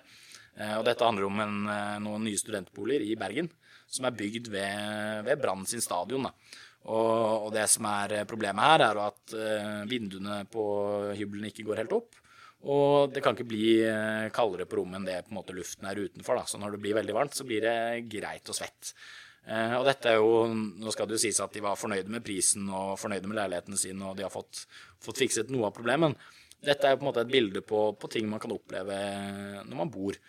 Eh, 0.58 0.75
og 0.77 0.86
dette 0.86 1.06
handler 1.06 1.25
om 1.29 1.39
en, 1.41 1.58
noen 2.06 2.25
nye 2.25 2.38
studentboliger 2.38 3.06
i 3.06 3.17
Bergen 3.17 3.50
som 3.88 4.08
er 4.08 4.15
bygd 4.20 4.50
ved, 4.51 5.25
ved 5.27 5.41
Brann 5.41 5.65
sin 5.65 5.84
stadion. 5.84 6.27
da. 6.27 6.34
Og, 6.88 7.48
og, 7.48 7.50
det 7.56 7.65
som 7.72 7.88
er 7.89 8.22
problemet 8.29 8.63
her, 8.63 8.86
er 8.88 9.01
at 9.03 9.36
uh, 9.36 9.84
vinduene 9.89 10.41
på 10.51 10.63
hybelen 11.17 11.50
ikke 11.50 11.65
går 11.67 11.84
helt 11.84 11.96
opp. 11.98 12.17
Og 12.67 13.12
det 13.13 13.22
kan 13.24 13.36
ikke 13.36 13.50
bli 13.50 13.67
uh, 13.84 14.27
kaldere 14.34 14.67
på 14.70 14.79
rommet 14.79 15.01
enn 15.01 15.08
det 15.10 15.22
på 15.25 15.34
en 15.34 15.39
måte 15.41 15.56
luften 15.56 15.89
er 15.89 16.00
utenfor. 16.00 16.39
Da. 16.39 16.48
Så 16.48 16.62
når 16.62 16.75
det 16.75 16.84
blir 16.86 16.98
veldig 16.98 17.15
varmt, 17.17 17.36
så 17.36 17.48
blir 17.48 17.65
det 17.67 18.08
greit 18.12 18.48
og 18.48 18.58
svett. 18.58 18.94
Og 19.48 19.86
dette 19.88 20.10
er 20.12 20.17
jo, 20.20 20.41
Nå 20.51 20.91
skal 20.91 21.08
det 21.08 21.15
jo 21.15 21.22
sies 21.22 21.38
at 21.39 21.53
de 21.56 21.62
var 21.63 21.77
fornøyde 21.79 22.12
med 22.12 22.20
prisen 22.20 22.65
og 22.67 22.98
fornøyde 23.00 23.29
med 23.32 23.38
leiligheten 23.38 23.79
sin, 23.79 24.01
og 24.03 24.17
de 24.20 24.25
har 24.25 24.34
fått, 24.34 24.65
fått 25.00 25.22
fikset 25.22 25.53
noe 25.53 25.70
av 25.70 25.77
problemet. 25.77 26.17
Dette 26.67 26.84
er 26.84 26.96
jo 26.96 27.00
på 27.00 27.06
en 27.06 27.10
måte 27.13 27.24
et 27.24 27.32
bilde 27.32 27.62
på, 27.63 27.79
på 27.96 28.10
ting 28.12 28.27
man 28.27 28.41
kan 28.44 28.51
oppleve 28.51 28.98
når 29.62 29.79
man 29.79 29.94
bor. 29.94 30.20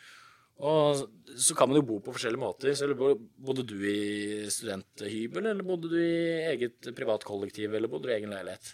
Og 0.58 1.04
så 1.38 1.54
kan 1.54 1.70
man 1.70 1.78
jo 1.78 1.86
bo 1.86 1.98
på 2.02 2.12
forskjellige 2.14 2.42
måter. 2.42 2.74
Så 2.74 2.88
bodde 2.94 3.62
du 3.62 3.76
i 3.86 4.48
studenthybel, 4.50 5.52
eller 5.52 5.66
bodde 5.66 5.90
du 5.92 5.98
i 6.00 6.48
eget 6.50 6.88
privat 6.98 7.26
kollektiv, 7.26 7.74
eller 7.74 7.90
bodde 7.90 8.08
du 8.08 8.12
i 8.12 8.16
egen 8.16 8.34
leilighet? 8.34 8.72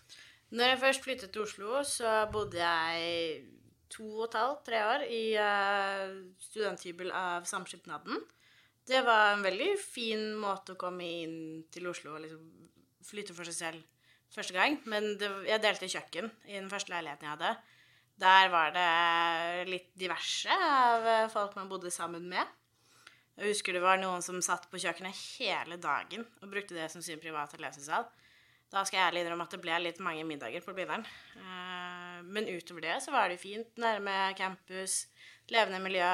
Når 0.54 0.70
jeg 0.70 0.80
først 0.80 1.04
flyttet 1.04 1.32
til 1.34 1.44
Oslo, 1.44 1.82
så 1.84 2.24
bodde 2.32 2.60
jeg 2.62 3.44
to 3.92 4.06
og 4.06 4.28
et 4.28 4.38
halvt, 4.38 4.62
tre 4.66 4.80
år 4.86 5.04
i 5.12 5.24
uh, 5.38 6.14
studenthybel 6.40 7.12
av 7.14 7.44
Samskipnaden. 7.48 8.22
Det 8.84 9.00
var 9.04 9.32
en 9.32 9.44
veldig 9.44 9.74
fin 9.80 10.32
måte 10.40 10.74
å 10.74 10.80
komme 10.80 11.06
inn 11.24 11.36
til 11.72 11.88
Oslo 11.88 12.16
og 12.16 12.24
liksom 12.24 12.48
flytte 13.04 13.36
for 13.36 13.48
seg 13.48 13.56
selv 13.56 14.08
første 14.34 14.56
gang. 14.56 14.78
Men 14.90 15.14
det, 15.20 15.30
jeg 15.48 15.62
delte 15.62 15.90
kjøkken 15.90 16.30
i 16.48 16.58
den 16.58 16.70
første 16.72 16.92
leiligheten 16.92 17.28
jeg 17.28 17.36
hadde. 17.36 17.54
Der 18.20 18.50
var 18.52 18.74
det 18.74 19.64
litt 19.70 19.88
diverse 19.98 20.54
av 20.54 21.30
folk 21.32 21.56
man 21.58 21.70
bodde 21.70 21.90
sammen 21.90 22.28
med. 22.30 22.46
Jeg 23.34 23.50
husker 23.50 23.74
det 23.74 23.82
var 23.82 23.98
noen 23.98 24.22
som 24.22 24.38
satt 24.44 24.68
på 24.70 24.78
kjøkkenet 24.78 25.16
hele 25.40 25.78
dagen 25.82 26.22
og 26.22 26.52
brukte 26.52 26.76
det 26.76 26.86
som 26.92 27.02
sin 27.02 27.18
private 27.22 27.58
lesesal. 27.58 28.06
Da 28.70 28.82
skal 28.86 28.98
jeg 28.98 29.08
ærlig 29.08 29.24
innrømme 29.24 29.46
at 29.46 29.54
det 29.54 29.62
ble 29.62 29.74
litt 29.82 30.00
mange 30.02 30.22
middager 30.26 30.62
på 30.64 30.74
Blindern. 30.74 31.04
Eh, 31.38 32.22
men 32.26 32.48
utover 32.50 32.86
det 32.86 32.96
så 33.04 33.12
var 33.14 33.30
det 33.30 33.40
fint. 33.42 33.68
Nærme 33.78 34.14
campus, 34.38 35.04
levende 35.50 35.82
miljø. 35.82 36.08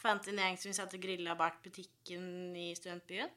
Fant 0.00 0.30
en 0.30 0.40
gjeng 0.42 0.58
som 0.58 0.70
vi 0.70 0.78
satt 0.78 0.96
grilla 1.02 1.36
bak 1.38 1.60
butikken 1.66 2.56
i 2.58 2.70
studentbyen. 2.78 3.30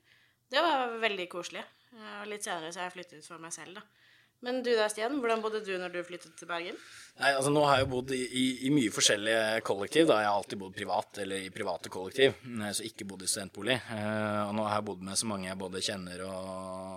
Det 0.49 0.61
var 0.61 0.95
veldig 1.01 1.27
koselig. 1.29 1.65
Eh, 1.93 2.15
og 2.21 2.31
litt 2.31 2.45
senere 2.45 2.71
så 2.73 2.81
har 2.81 2.89
jeg 2.89 2.97
flyttet 2.99 3.29
for 3.29 3.41
meg 3.41 3.53
selv, 3.53 3.77
da. 3.77 4.02
Men 4.43 4.59
du 4.63 4.73
da, 4.75 4.89
Stian, 4.91 5.15
hvordan 5.23 5.41
bodde 5.43 5.61
du 5.63 5.71
når 5.79 5.93
du 5.93 6.01
flyttet 6.03 6.35
til 6.35 6.49
Bergen? 6.49 6.75
Nei, 7.21 7.29
altså 7.31 7.51
Nå 7.53 7.61
har 7.63 7.77
jeg 7.79 7.85
jo 7.85 7.91
bodd 7.93 8.11
i, 8.11 8.19
i, 8.25 8.45
i, 8.67 8.71
mye 8.75 8.91
forskjellige 8.91 9.61
kollektiv. 9.63 10.07
da 10.09 10.17
Jeg 10.19 10.27
har 10.27 10.39
alltid 10.39 10.59
bodd 10.59 10.73
privat 10.75 11.19
eller 11.23 11.45
i 11.45 11.51
private 11.53 11.91
kollektiv, 11.93 12.35
så 12.75 12.87
ikke 12.87 13.07
bodd 13.07 13.23
i 13.23 13.29
studentbolig. 13.31 13.77
Eh, 13.95 14.39
og 14.47 14.55
nå 14.57 14.65
har 14.67 14.81
jeg 14.81 14.87
bodd 14.89 15.05
med 15.07 15.19
så 15.19 15.29
mange 15.29 15.47
jeg 15.47 15.59
både 15.61 15.83
kjenner 15.85 16.25
og, 16.27 16.49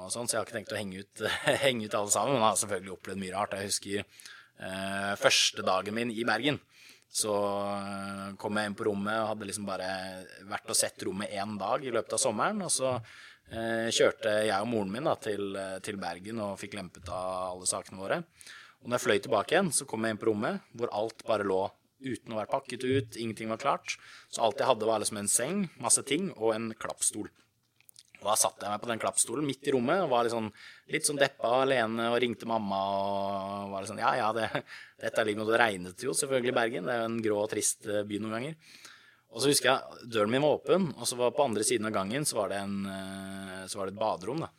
og 0.06 0.14
sånn, 0.14 0.26
så 0.26 0.36
jeg 0.36 0.40
har 0.40 0.48
ikke 0.48 0.56
tenkt 0.58 0.74
å 0.74 0.80
henge 0.80 1.04
ut, 1.04 1.26
henge 1.66 1.86
ut 1.86 1.98
alle 2.00 2.14
sammen. 2.16 2.34
Men 2.34 2.42
jeg 2.42 2.48
har 2.48 2.62
selvfølgelig 2.64 2.96
opplevd 2.96 3.22
mye 3.22 3.36
rart. 3.36 3.54
Jeg 3.60 3.70
husker 3.70 4.02
eh, 4.02 5.12
første 5.22 5.68
dagen 5.70 5.98
min 6.00 6.10
i 6.10 6.26
Bergen. 6.26 6.58
Så 7.16 7.30
eh, 7.76 8.26
kom 8.42 8.58
jeg 8.58 8.72
inn 8.72 8.78
på 8.80 8.90
rommet 8.90 9.20
og 9.20 9.30
hadde 9.36 9.52
liksom 9.52 9.70
bare 9.70 9.92
vært 10.50 10.74
og 10.74 10.80
sett 10.82 11.06
rommet 11.06 11.30
én 11.30 11.54
dag 11.62 11.86
i 11.86 11.94
løpet 11.94 12.18
av 12.18 12.24
sommeren. 12.26 12.66
Og 12.66 12.74
så 12.74 12.96
Eh, 12.96 13.35
kjørte 13.94 14.32
jeg 14.48 14.58
og 14.58 14.68
moren 14.70 14.90
min 14.90 15.06
da, 15.06 15.14
til, 15.22 15.54
eh, 15.54 15.78
til, 15.84 15.98
Bergen 16.02 16.42
og 16.42 16.58
fikk 16.60 16.74
lempet 16.78 17.08
av 17.12 17.52
alle 17.54 17.68
sakene 17.70 18.00
våre. 18.00 18.20
Og 18.82 18.90
når 18.90 18.98
jeg 18.98 19.04
fløy 19.06 19.18
tilbake 19.22 19.54
igjen, 19.54 19.72
så 19.74 19.86
kom 19.88 20.04
jeg 20.04 20.14
inn 20.14 20.20
på 20.22 20.30
rommet 20.30 20.66
hvor 20.74 20.92
alt 20.94 21.22
bare 21.28 21.46
lå 21.46 21.64
uten 22.02 22.34
å 22.34 22.38
være 22.40 22.52
pakket 22.52 22.84
ut, 22.84 23.16
ingenting 23.16 23.50
var 23.50 23.62
klart. 23.62 23.96
Så 24.28 24.42
alt 24.44 24.60
jeg 24.60 24.68
hadde, 24.68 24.86
var 24.88 25.00
liksom 25.00 25.20
en 25.22 25.30
seng, 25.30 25.66
masse 25.80 26.02
ting 26.06 26.28
og 26.36 26.52
en 26.54 26.70
klappstol. 26.76 27.30
Og 28.16 28.28
da 28.30 28.34
satte 28.40 28.64
jeg 28.64 28.72
meg 28.72 28.82
på 28.82 28.88
den 28.90 29.00
klappstolen 29.00 29.46
midt 29.46 29.68
i 29.68 29.72
rommet 29.74 30.02
og 30.02 30.10
var 30.10 30.26
litt 30.26 30.34
sånn, 30.34 30.48
litt 30.92 31.06
sånn 31.06 31.20
deppa 31.20 31.60
alene 31.62 32.08
og 32.10 32.18
ringte 32.22 32.48
mamma 32.48 32.80
og 32.96 33.74
var 33.74 33.84
litt 33.84 33.92
sånn 33.92 34.02
Ja, 34.02 34.12
ja, 34.18 34.30
det, 34.36 34.48
dette 35.02 35.22
er 35.22 35.28
livet 35.28 35.44
og 35.44 35.52
det 35.52 35.60
regnet 35.60 36.04
jo 36.06 36.14
selvfølgelig 36.16 36.52
i 36.52 36.56
Bergen. 36.56 36.88
Det 36.88 36.94
er 36.94 37.02
jo 37.02 37.08
en 37.10 37.22
grå 37.28 37.40
og 37.44 37.50
trist 37.52 37.86
eh, 37.86 38.04
by 38.08 38.20
noen 38.22 38.36
ganger. 38.38 38.80
Og 39.34 39.42
så 39.42 39.50
husker 39.50 39.72
jeg 39.72 40.08
døren 40.14 40.32
min 40.32 40.44
var 40.44 40.60
åpen, 40.60 40.88
og 40.96 41.08
så 41.08 41.18
var 41.18 41.34
på 41.36 41.44
andre 41.44 41.64
siden 41.66 41.88
av 41.88 41.96
gangen 41.96 42.24
så 42.24 42.38
var 42.38 42.52
det, 42.52 42.62
en, 42.62 42.86
eh, 42.88 43.66
så 43.68 43.80
var 43.80 43.88
det 43.90 43.96
et 43.96 44.00
baderom. 44.00 44.46
da. 44.46 44.50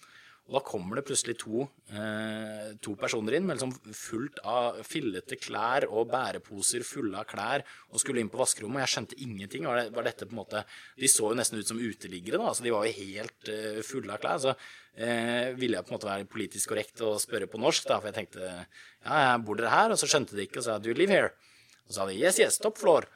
Og 0.47 0.55
da 0.55 0.61
kommer 0.63 0.95
det 0.95 1.03
plutselig 1.09 1.35
to, 1.41 1.65
eh, 1.91 2.75
to 2.79 2.93
personer 2.95 3.35
inn 3.35 3.45
med 3.45 3.57
liksom 3.57 3.73
fullt 3.91 4.39
av 4.47 4.77
fillete 4.87 5.35
klær 5.35 5.83
og 5.89 6.07
bæreposer 6.07 6.85
fulle 6.87 7.19
av 7.19 7.27
klær 7.27 7.65
og 7.91 7.99
skulle 7.99 8.21
inn 8.23 8.31
på 8.31 8.39
vaskerommet. 8.39 8.79
Og 8.79 8.85
jeg 8.85 8.93
skjønte 8.93 9.19
ingenting. 9.19 9.65
Var, 9.67 9.81
det, 9.81 9.91
var 9.95 10.07
dette 10.07 10.23
på 10.23 10.31
en 10.31 10.39
måte 10.39 10.63
De 10.95 11.07
så 11.11 11.27
jo 11.27 11.35
nesten 11.35 11.59
ut 11.59 11.67
som 11.67 11.81
uteliggere, 11.81 12.39
da. 12.39 12.53
Så 12.55 12.63
de 12.63 12.71
var 12.71 12.87
jo 12.87 12.95
helt 12.95 13.51
eh, 13.51 13.81
fulle 13.83 14.15
av 14.15 14.23
klær. 14.23 14.39
Så 14.39 14.55
eh, 14.95 15.51
ville 15.59 15.75
jeg 15.75 15.83
på 15.83 15.91
en 15.91 15.97
måte 15.99 16.11
være 16.13 16.31
politisk 16.31 16.71
korrekt 16.71 17.03
og 17.03 17.19
spørre 17.19 17.51
på 17.51 17.59
norsk, 17.59 17.83
da, 17.91 17.99
for 17.99 18.07
jeg 18.07 18.19
tenkte 18.21 18.47
ja, 18.47 19.35
bor 19.43 19.59
dere 19.59 19.75
her? 19.75 19.91
Og 19.91 19.99
så 19.99 20.07
skjønte 20.07 20.39
de 20.39 20.47
ikke, 20.47 20.61
og 20.63 20.69
sa 20.69 20.79
do 20.79 20.93
you 20.93 20.95
live 20.95 21.11
here? 21.11 21.35
Og 21.83 21.91
så 21.91 21.99
sa 21.99 22.07
de 22.07 22.15
yes, 22.15 22.39
yes, 22.39 22.63
top 22.63 22.79
floor. 22.79 23.11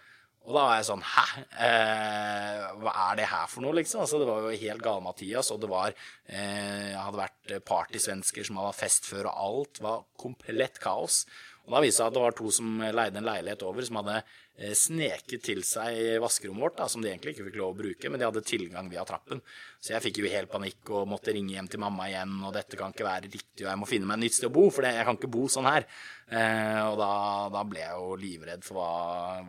Og 0.48 0.56
da 0.56 0.64
var 0.66 0.80
jeg 0.80 0.88
sånn 0.88 1.04
Hæ? 1.06 1.26
Eh, 1.68 2.64
hva 2.82 2.94
er 3.06 3.20
det 3.20 3.28
her 3.30 3.50
for 3.52 3.66
noe, 3.66 3.76
liksom? 3.78 4.02
Altså, 4.04 4.22
det 4.22 4.30
var 4.30 4.42
jo 4.48 4.62
helt 4.64 4.86
gale-Mathias, 4.86 5.52
og 5.54 5.62
det 5.62 5.70
var 5.70 5.94
eh, 5.94 6.96
hadde 6.98 7.20
vært 7.20 7.38
partysvensker 7.68 8.48
som 8.48 8.60
hadde 8.62 8.78
fest 8.78 9.08
før, 9.10 9.30
og 9.32 9.48
alt 9.48 9.82
var 9.84 10.06
komplett 10.20 10.80
kaos. 10.84 11.26
Og 11.68 11.76
da 11.76 11.82
viste 11.84 12.02
det 12.02 12.04
seg 12.04 12.08
at 12.10 12.16
det 12.16 12.24
var 12.24 12.34
to 12.38 12.52
som 12.54 12.80
leide 12.82 13.20
en 13.22 13.28
leilighet 13.28 13.64
over, 13.68 13.86
som 13.86 14.00
hadde 14.00 14.16
eh, 14.18 14.74
sneket 14.78 15.44
til 15.46 15.62
seg 15.66 16.18
vaskerommet 16.24 16.66
vårt, 16.66 16.78
da, 16.80 16.88
som 16.90 17.04
de 17.04 17.12
egentlig 17.12 17.36
ikke 17.36 17.46
fikk 17.48 17.60
lov 17.62 17.76
å 17.76 17.78
bruke, 17.78 18.10
men 18.10 18.20
de 18.20 18.26
hadde 18.28 18.44
tilgang 18.50 18.90
via 18.92 19.06
trappen. 19.08 19.44
Så 19.78 19.94
jeg 19.94 20.04
fikk 20.08 20.22
jo 20.24 20.32
helt 20.34 20.52
panikk 20.52 20.92
og 20.92 21.10
måtte 21.12 21.36
ringe 21.36 21.54
hjem 21.54 21.70
til 21.72 21.84
mamma 21.84 22.10
igjen, 22.10 22.34
og 22.42 22.56
dette 22.58 22.80
kan 22.80 22.96
ikke 22.96 23.08
være 23.08 23.30
riktig, 23.30 23.64
og 23.66 23.70
jeg 23.70 23.82
må 23.84 23.90
finne 23.90 24.10
meg 24.10 24.18
et 24.18 24.26
nytt 24.26 24.40
sted 24.40 24.50
å 24.50 24.56
bo, 24.58 24.66
for 24.74 24.90
jeg 24.90 25.08
kan 25.08 25.22
ikke 25.22 25.32
bo 25.38 25.46
sånn 25.54 25.70
her. 25.70 25.88
Eh, 26.32 26.82
og 26.88 26.98
da, 27.00 27.14
da, 27.54 27.64
ble 27.70 27.84
jeg 27.86 28.02
jo 28.02 28.20
livredd 28.26 28.66
for 28.66 28.82
hva, 28.82 28.92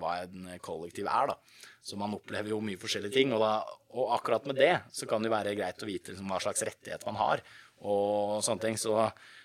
hva 0.02 0.14
en 0.26 0.52
kollektiv 0.62 1.08
er, 1.08 1.32
da. 1.32 1.68
Så 1.82 1.96
man 1.98 2.12
opplever 2.14 2.52
jo 2.52 2.60
mye 2.62 2.78
forskjellige 2.78 3.16
ting, 3.16 3.32
og, 3.34 3.42
da, 3.42 3.56
og 3.96 4.12
akkurat 4.18 4.44
med 4.46 4.60
det 4.60 4.74
så 4.94 5.08
kan 5.10 5.24
det 5.24 5.32
være 5.32 5.56
greit 5.58 5.80
å 5.82 5.88
vite 5.88 6.12
liksom, 6.12 6.28
hva 6.30 6.38
slags 6.44 6.62
rettighet 6.68 7.08
man 7.08 7.18
har, 7.18 7.42
og 7.82 8.42
sånne 8.44 8.66
ting. 8.66 8.78
Så 8.80 8.94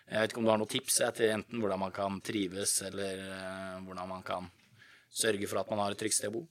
jeg 0.08 0.22
vet 0.22 0.32
ikke 0.32 0.42
om 0.42 0.48
du 0.48 0.52
har 0.54 0.62
noen 0.62 0.72
tips 0.72 1.02
til 1.18 1.34
enten 1.34 1.64
hvordan 1.64 1.82
man 1.82 1.96
kan 1.96 2.22
trives, 2.24 2.78
eller 2.88 3.24
uh, 3.28 3.80
hvordan 3.84 4.14
man 4.14 4.24
kan 4.28 4.48
sørge 5.12 5.50
for 5.50 5.62
at 5.62 5.74
man 5.74 5.84
har 5.84 5.96
et 5.96 6.00
trygt 6.00 6.16
sted 6.16 6.32
å 6.32 6.38
bo? 6.38 6.46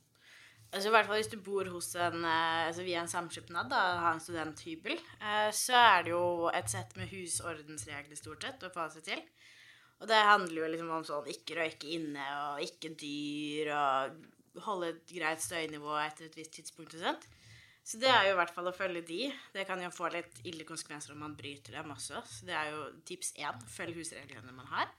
Altså, 0.67 0.91
I 0.91 0.93
hvert 0.93 1.07
fall 1.09 1.21
hvis 1.21 1.31
du 1.33 1.39
bor 1.41 1.69
hos 1.73 1.93
en, 1.95 2.21
uh, 2.27 2.67
altså 2.67 2.85
via 2.85 3.01
en 3.01 3.11
samskipnad, 3.11 3.71
da, 3.73 3.83
har 4.03 4.13
en 4.13 4.21
studenthybel, 4.21 4.99
uh, 5.23 5.49
så 5.55 5.79
er 5.79 6.05
det 6.05 6.13
jo 6.13 6.25
et 6.53 6.69
sett 6.73 6.93
med 6.99 7.09
husordensregler 7.13 8.19
stort 8.19 8.45
sett 8.45 8.67
å 8.67 8.73
få 8.75 8.89
seg 8.93 9.07
til. 9.09 9.25
Og 10.03 10.11
det 10.11 10.19
handler 10.29 10.59
jo 10.61 10.71
liksom 10.75 10.93
om 10.93 11.05
sånn 11.09 11.31
ikke 11.33 11.57
røyke 11.57 11.89
inne, 11.97 12.27
og 12.51 12.65
ikke 12.67 12.93
dyr, 13.01 13.73
og 13.73 14.67
holde 14.67 14.93
et 14.93 15.17
greit 15.17 15.41
støynivå 15.41 15.97
etter 16.03 16.29
et 16.29 16.37
visst 16.37 16.53
tidspunkt 16.59 16.97
og 16.99 17.07
sånt. 17.07 17.25
Så 17.87 18.01
det 18.03 18.09
er 18.11 18.25
jo 18.27 18.35
i 18.35 18.39
hvert 18.41 18.51
fall 18.51 18.67
å 18.67 18.75
følge 18.75 19.05
de. 19.07 19.29
Det 19.55 19.63
kan 19.69 19.79
jo 19.79 19.93
få 19.95 20.09
litt 20.11 20.41
ille 20.49 20.67
konsekvenser 20.67 21.15
om 21.15 21.21
man 21.23 21.37
bryter 21.39 21.77
dem 21.79 21.93
også. 21.95 22.23
Så 22.27 22.49
det 22.49 22.57
er 22.59 22.73
jo 22.73 22.81
tips 23.07 23.31
én. 23.39 23.61
Følg 23.71 24.01
husreglene 24.01 24.55
man 24.55 24.67
har. 24.73 24.91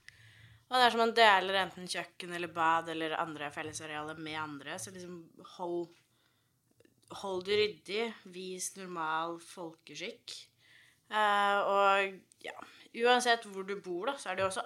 Og 0.67 0.75
dersom 0.79 1.01
man 1.03 1.15
deler 1.15 1.59
enten 1.61 1.87
kjøkken 1.87 2.31
eller 2.35 2.51
bad 2.51 2.87
eller 2.91 3.17
andre 3.19 3.49
fellesarealer 3.51 4.19
med 4.19 4.39
andre, 4.39 4.79
så 4.79 4.93
liksom 4.95 5.23
hold 5.57 5.87
Hold 7.21 7.45
det 7.47 7.55
ryddig. 7.55 8.05
Vis 8.35 8.73
normal 8.75 9.37
folkeskikk. 9.39 10.33
Uh, 11.07 11.59
og 11.63 12.17
ja 12.43 12.55
Uansett 12.97 13.45
hvor 13.47 13.63
du 13.63 13.77
bor, 13.79 14.09
da, 14.09 14.17
så 14.19 14.31
er 14.31 14.35
det 14.35 14.43
jo 14.43 14.49
også 14.49 14.63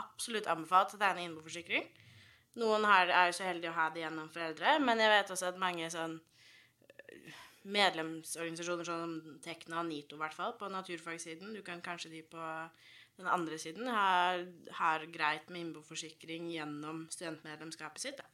absolutt 0.00 0.48
anbefalt 0.50 0.94
å 0.96 0.98
tegne 0.98 1.26
innboforsikring. 1.26 1.86
Noen 2.58 2.86
her 2.88 3.10
er 3.10 3.28
jo 3.28 3.36
så 3.36 3.46
heldige 3.46 3.70
å 3.70 3.76
ha 3.76 3.86
det 3.92 4.02
gjennom 4.02 4.30
foreldre, 4.32 4.78
men 4.82 5.02
jeg 5.02 5.12
vet 5.12 5.32
også 5.34 5.50
at 5.50 5.60
mange 5.60 5.90
sånn 5.92 6.16
medlemsorganisasjoner 7.66 8.86
som 8.88 9.16
Tekna 9.44 9.80
og 9.82 9.88
NITO, 9.90 10.16
i 10.16 10.22
hvert 10.22 10.36
fall, 10.36 10.54
på 10.58 10.70
naturfagsiden. 10.72 11.54
Du 11.56 11.62
kan 11.66 11.82
kanskje 11.84 12.12
de 12.12 12.22
på 12.30 12.42
den 13.16 13.28
andre 13.32 13.58
siden 13.58 13.88
har, 13.88 14.44
har 14.78 15.06
greit 15.12 15.50
med 15.50 15.64
innboforsikring 15.64 16.50
gjennom 16.52 17.06
studentmedlemskapet 17.10 18.08
sitt. 18.08 18.25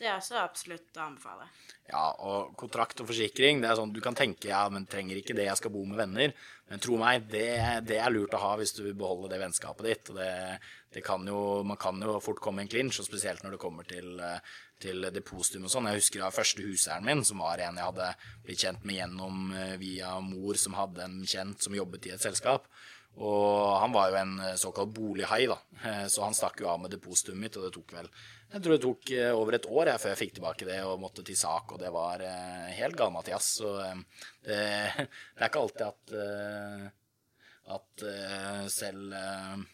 Det 0.00 0.08
er 0.08 0.16
også 0.16 0.38
absolutt 0.40 0.96
å 0.96 1.02
anbefale. 1.10 1.44
Ja, 1.90 2.06
og 2.24 2.54
kontrakt 2.56 3.02
og 3.02 3.10
forsikring, 3.10 3.60
det 3.60 3.68
er 3.68 3.76
sånn 3.76 3.92
du 3.92 4.00
kan 4.00 4.16
tenke 4.16 4.48
ja, 4.48 4.62
men 4.72 4.86
trenger 4.88 5.18
ikke 5.20 5.36
det, 5.36 5.44
jeg 5.50 5.60
skal 5.60 5.74
bo 5.74 5.82
med 5.84 6.00
venner. 6.00 6.32
Men 6.70 6.80
tro 6.80 6.96
meg, 6.96 7.26
det, 7.28 7.50
det 7.84 7.98
er 8.00 8.14
lurt 8.14 8.32
å 8.38 8.40
ha 8.40 8.54
hvis 8.56 8.72
du 8.78 8.84
vil 8.86 8.96
beholde 8.96 9.28
det 9.32 9.42
vennskapet 9.42 9.88
ditt. 9.90 10.12
og 10.12 10.20
det, 10.22 10.32
det 10.94 11.04
kan 11.04 11.26
jo, 11.28 11.60
Man 11.66 11.76
kan 11.80 12.00
jo 12.00 12.16
fort 12.24 12.40
komme 12.40 12.62
i 12.62 12.68
en 12.68 12.72
clinch, 12.72 13.02
og 13.02 13.08
spesielt 13.10 13.44
når 13.44 13.58
det 13.58 13.62
kommer 13.66 13.88
til 13.90 14.16
til 14.80 15.04
depositum 15.12 15.66
og 15.68 15.72
sånn. 15.72 15.90
Jeg 15.90 16.00
husker 16.00 16.24
av 16.24 16.36
første 16.36 16.64
huseieren 16.64 17.06
min, 17.06 17.24
som 17.26 17.42
var 17.44 17.60
en 17.64 17.78
jeg 17.78 17.88
hadde 17.90 18.08
blitt 18.46 18.64
kjent 18.64 18.86
med 18.88 19.00
gjennom 19.00 19.52
eh, 19.52 19.74
via 19.80 20.14
mor 20.24 20.58
som 20.60 20.76
hadde 20.78 21.04
en 21.04 21.20
kjent 21.28 21.66
som 21.66 21.76
jobbet 21.76 22.08
i 22.08 22.14
et 22.16 22.24
selskap. 22.24 22.68
Og 23.20 23.80
han 23.82 23.92
var 23.92 24.12
jo 24.12 24.18
en 24.20 24.36
eh, 24.46 24.58
såkalt 24.60 24.92
bolighai, 24.96 25.42
da. 25.50 25.58
Eh, 25.82 26.04
så 26.12 26.22
han 26.24 26.36
stakk 26.36 26.62
jo 26.62 26.70
av 26.70 26.78
med 26.82 26.94
depositumet 26.94 27.42
mitt, 27.42 27.58
og 27.58 27.66
det 27.66 27.72
tok 27.74 27.96
vel 27.98 28.08
Jeg 28.50 28.62
tror 28.62 28.74
det 28.74 28.84
tok 28.84 29.12
over 29.38 29.56
et 29.58 29.68
år 29.70 29.90
jeg, 29.92 30.02
før 30.02 30.14
jeg 30.14 30.20
fikk 30.20 30.32
tilbake 30.38 30.68
det 30.68 30.78
og 30.86 31.02
måtte 31.02 31.26
til 31.26 31.38
sak, 31.38 31.74
og 31.74 31.82
det 31.82 31.90
var 31.94 32.24
helt 32.74 32.96
gal-Mathias. 32.98 33.52
Så 33.60 33.76
det, 33.78 33.92
det, 34.48 34.58
er 35.38 35.46
ikke 35.46 35.66
alltid 35.66 35.86
at 35.90 36.96
at 37.70 38.02
selv, 38.74 39.12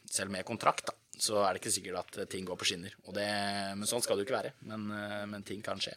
selv 0.04 0.28
med 0.34 0.44
kontrakt, 0.44 0.90
da, 0.90 0.92
så 1.16 1.40
er 1.42 1.54
det 1.54 1.62
ikke 1.62 1.72
sikkert 1.72 2.00
at 2.02 2.30
ting 2.30 2.46
går 2.46 2.58
på 2.60 2.68
skinner. 2.68 2.94
Det, 3.16 3.26
men 3.76 3.88
sånn 3.88 4.04
skal 4.04 4.18
det 4.18 4.24
jo 4.24 4.28
ikke 4.28 4.38
være. 4.38 4.54
Men, 4.68 4.88
eh, 4.92 5.24
men, 5.30 5.44
ting 5.48 5.62
kan 5.64 5.80
skje. 5.80 5.94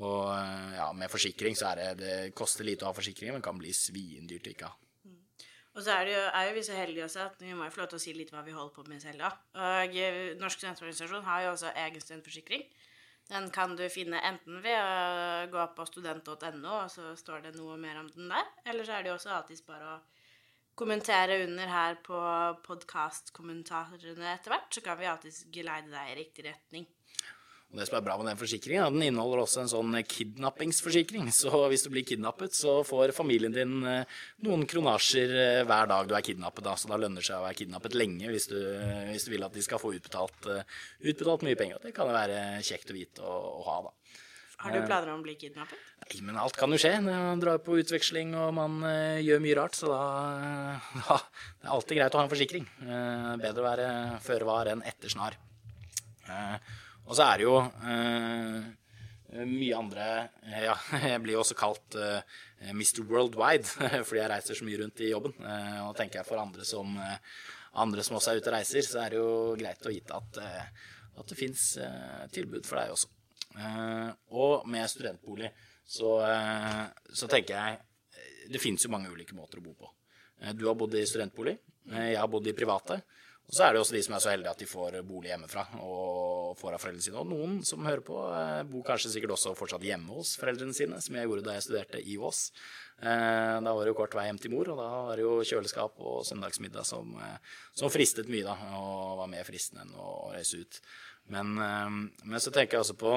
Og 0.00 0.30
eh, 0.32 0.76
ja, 0.78 0.88
med 0.96 1.12
forsikring 1.12 1.58
så 1.58 1.72
er 1.72 1.80
det 1.80 1.88
Det 2.00 2.36
koster 2.38 2.66
lite 2.66 2.86
å 2.86 2.90
ha 2.90 2.96
forsikring, 2.96 3.34
men 3.34 3.44
kan 3.44 3.58
bli 3.60 3.74
svindyrt 3.76 4.48
å 4.48 4.54
ikke 4.54 4.70
ha. 4.70 4.87
Og 5.78 5.84
så 5.86 5.94
er, 5.94 6.08
jo, 6.10 6.22
er 6.34 6.48
jo 6.48 6.54
vi 6.56 6.62
så 6.66 6.74
heldige 6.74 7.04
også 7.06 7.20
at 7.28 7.42
vi 7.42 7.54
må 7.54 7.68
jo 7.68 7.70
få 7.70 7.84
lov 7.84 7.90
til 7.92 8.00
å 8.00 8.02
si 8.02 8.12
litt 8.16 8.32
hva 8.34 8.40
vi 8.42 8.54
holder 8.56 8.74
på 8.74 8.82
med 8.90 8.98
selv, 8.98 9.22
da. 9.22 9.28
Og 9.62 9.94
eh, 9.94 10.16
Norsk 10.40 10.58
studentorganisasjon 10.58 11.26
har 11.28 11.44
jo 11.44 11.52
også 11.52 11.70
egen 11.84 12.02
studentforsikring. 12.02 12.64
Den 13.28 13.46
kan 13.54 13.76
du 13.78 13.84
finne 13.92 14.18
enten 14.26 14.58
ved 14.64 14.74
å 14.74 15.46
gå 15.52 15.68
på 15.76 15.86
student.no, 15.86 16.72
og 16.72 16.90
så 16.90 17.12
står 17.20 17.46
det 17.46 17.54
noe 17.60 17.76
mer 17.78 18.00
om 18.00 18.10
den 18.10 18.32
der. 18.32 18.50
Eller 18.66 18.88
så 18.88 18.96
er 18.96 19.06
det 19.06 19.12
jo 19.12 19.18
også 19.20 19.36
alltids 19.36 19.62
bare 19.68 19.92
å 19.92 19.98
kommentere 20.78 21.42
under 21.44 21.70
her 21.70 21.98
på 22.02 22.18
podkastkommentarene 22.66 24.32
etter 24.32 24.54
hvert, 24.54 24.70
så 24.74 24.82
kan 24.82 24.98
vi 24.98 25.10
alltid 25.10 25.42
geleide 25.54 25.94
deg 25.94 26.10
i 26.10 26.18
riktig 26.24 26.48
retning. 26.48 26.90
Og 27.68 27.76
Det 27.76 27.84
som 27.84 27.98
er 27.98 28.04
bra 28.06 28.14
med 28.16 28.30
den 28.30 28.38
forsikringen, 28.40 28.80
er 28.80 28.86
at 28.88 28.94
den 28.94 29.04
inneholder 29.10 29.42
også 29.42 29.60
en 29.60 29.68
sånn 29.68 29.96
kidnappingsforsikring. 30.08 31.26
Så 31.36 31.50
hvis 31.68 31.84
du 31.84 31.90
blir 31.92 32.06
kidnappet, 32.08 32.56
så 32.56 32.78
får 32.86 33.12
familien 33.16 33.52
din 33.52 33.82
eh, 33.84 34.20
noen 34.46 34.64
kronasjer 34.68 35.34
eh, 35.36 35.64
hver 35.68 35.90
dag 35.90 36.08
du 36.08 36.14
er 36.16 36.24
kidnappet. 36.24 36.64
Da. 36.64 36.78
Så 36.80 36.88
da 36.88 36.96
lønner 36.96 37.20
det 37.20 37.28
seg 37.28 37.42
å 37.42 37.44
være 37.44 37.58
kidnappet 37.60 37.98
lenge 37.98 38.32
hvis 38.32 38.48
du, 38.48 38.56
hvis 39.10 39.28
du 39.28 39.34
vil 39.34 39.44
at 39.44 39.52
de 39.52 39.66
skal 39.66 39.82
få 39.82 39.92
utbetalt, 39.98 40.48
eh, 40.48 40.80
utbetalt 41.12 41.44
mye 41.44 41.60
penger. 41.60 41.84
Det 41.84 41.92
kan 41.96 42.08
jo 42.08 42.16
være 42.16 42.40
kjekt 42.64 42.94
å 42.94 42.96
vite 42.96 43.28
å, 43.28 43.36
å 43.60 43.68
ha, 43.68 43.78
da. 43.90 43.94
Har 44.58 44.74
du 44.74 44.80
planer 44.88 45.12
om 45.12 45.20
å 45.20 45.22
bli 45.22 45.36
kidnappet? 45.38 45.78
Nei, 46.02 46.22
men 46.24 46.40
alt 46.40 46.56
kan 46.58 46.72
jo 46.74 46.80
skje. 46.80 46.96
Man 47.04 47.38
drar 47.38 47.60
på 47.62 47.76
utveksling 47.78 48.32
og 48.34 48.48
man 48.56 48.80
uh, 48.82 49.20
gjør 49.22 49.44
mye 49.44 49.54
rart, 49.60 49.76
så 49.78 49.92
da 49.92 50.00
da 51.04 51.20
Det 51.20 51.68
er 51.68 51.76
alltid 51.76 52.00
greit 52.00 52.16
å 52.16 52.18
ha 52.18 52.24
en 52.26 52.32
forsikring. 52.32 52.66
Uh, 52.80 53.36
bedre 53.38 53.62
å 53.62 53.68
være 53.68 53.88
føre 54.24 54.48
var 54.48 54.72
enn 54.72 54.82
etter 54.88 55.12
snar. 55.14 55.38
Uh, 56.26 56.56
og 57.08 57.16
så 57.16 57.24
er 57.24 57.40
det 57.40 57.48
jo 57.48 57.56
mye 59.48 59.76
andre 59.76 60.06
Ja, 60.62 60.76
jeg 61.12 61.20
blir 61.24 61.34
jo 61.34 61.42
også 61.42 61.56
kalt 61.58 61.96
Mr. 61.96 63.02
Worldwide 63.08 63.66
fordi 64.06 64.20
jeg 64.20 64.30
reiser 64.32 64.58
så 64.60 64.68
mye 64.68 64.80
rundt 64.84 65.02
i 65.04 65.10
jobben. 65.10 65.34
og 65.84 65.92
tenker 65.96 66.20
jeg 66.20 66.28
for 66.28 66.40
andre 66.40 66.64
som, 66.68 66.96
andre 67.72 68.04
som 68.06 68.20
også 68.20 68.32
er 68.32 68.40
ute 68.40 68.52
og 68.52 68.56
reiser, 68.56 68.84
så 68.84 69.02
er 69.04 69.14
det 69.14 69.20
jo 69.20 69.56
greit 69.60 69.84
å 69.88 69.92
vite 69.92 70.16
at, 70.16 70.42
at 71.20 71.32
det 71.32 71.38
fins 71.38 71.70
tilbud 72.32 72.64
for 72.68 72.80
deg 72.80 72.96
også. 72.96 73.12
Eh, 73.56 74.10
og 74.38 74.66
med 74.68 74.90
studentbolig 74.90 75.50
så, 75.84 76.20
eh, 76.26 76.84
så 77.10 77.26
tenker 77.26 77.54
jeg 77.54 77.78
Det 78.48 78.60
finnes 78.60 78.84
jo 78.84 78.90
mange 78.90 79.10
ulike 79.12 79.34
måter 79.36 79.58
å 79.60 79.62
bo 79.62 79.74
på. 79.76 79.90
Eh, 80.40 80.54
du 80.56 80.66
har 80.66 80.74
bodd 80.74 80.94
i 80.96 81.04
studentbolig. 81.04 81.52
Jeg 81.92 82.16
har 82.16 82.28
bodd 82.32 82.46
i 82.48 82.54
private. 82.56 83.02
Og 83.48 83.56
så 83.56 83.64
er 83.64 83.72
det 83.72 83.80
også 83.80 83.94
de 83.96 84.02
som 84.04 84.14
er 84.14 84.20
så 84.20 84.32
heldige 84.32 84.50
at 84.52 84.60
de 84.60 84.66
får 84.68 84.98
bolig 85.08 85.30
hjemmefra 85.30 85.62
og 85.80 86.58
får 86.60 86.74
av 86.76 86.82
foreldrene 86.82 87.04
sine. 87.06 87.22
Og 87.22 87.30
noen 87.30 87.54
som 87.64 87.86
hører 87.86 88.04
på, 88.04 88.18
bor 88.68 88.84
kanskje 88.84 89.14
sikkert 89.14 89.32
også 89.38 89.54
fortsatt 89.56 89.86
hjemme 89.88 90.18
hos 90.18 90.34
foreldrene 90.36 90.76
sine, 90.76 91.00
som 91.00 91.16
jeg 91.16 91.30
gjorde 91.30 91.46
da 91.46 91.54
jeg 91.56 91.64
studerte 91.64 92.02
i 92.04 92.18
Vås. 92.20 92.42
Da 93.00 93.72
var 93.72 93.80
det 93.80 93.94
jo 93.94 93.96
kort 93.96 94.18
vei 94.18 94.26
hjem 94.26 94.42
til 94.42 94.52
mor, 94.52 94.68
og 94.68 94.82
da 94.82 94.90
var 95.08 95.16
det 95.16 95.24
jo 95.24 95.38
kjøleskap 95.48 95.96
og 95.96 96.26
søndagsmiddag 96.28 96.84
som, 96.84 97.16
som 97.72 97.94
fristet 97.94 98.28
mye, 98.28 98.44
da, 98.44 98.58
og 98.82 99.22
var 99.22 99.32
mer 99.32 99.48
fristende 99.48 99.86
enn 99.86 99.96
å 99.96 100.12
reise 100.34 100.60
ut. 100.60 100.80
Men, 101.32 101.56
men 101.56 102.44
så 102.44 102.52
tenker 102.52 102.76
jeg 102.76 102.84
også 102.84 103.00
på 103.00 103.16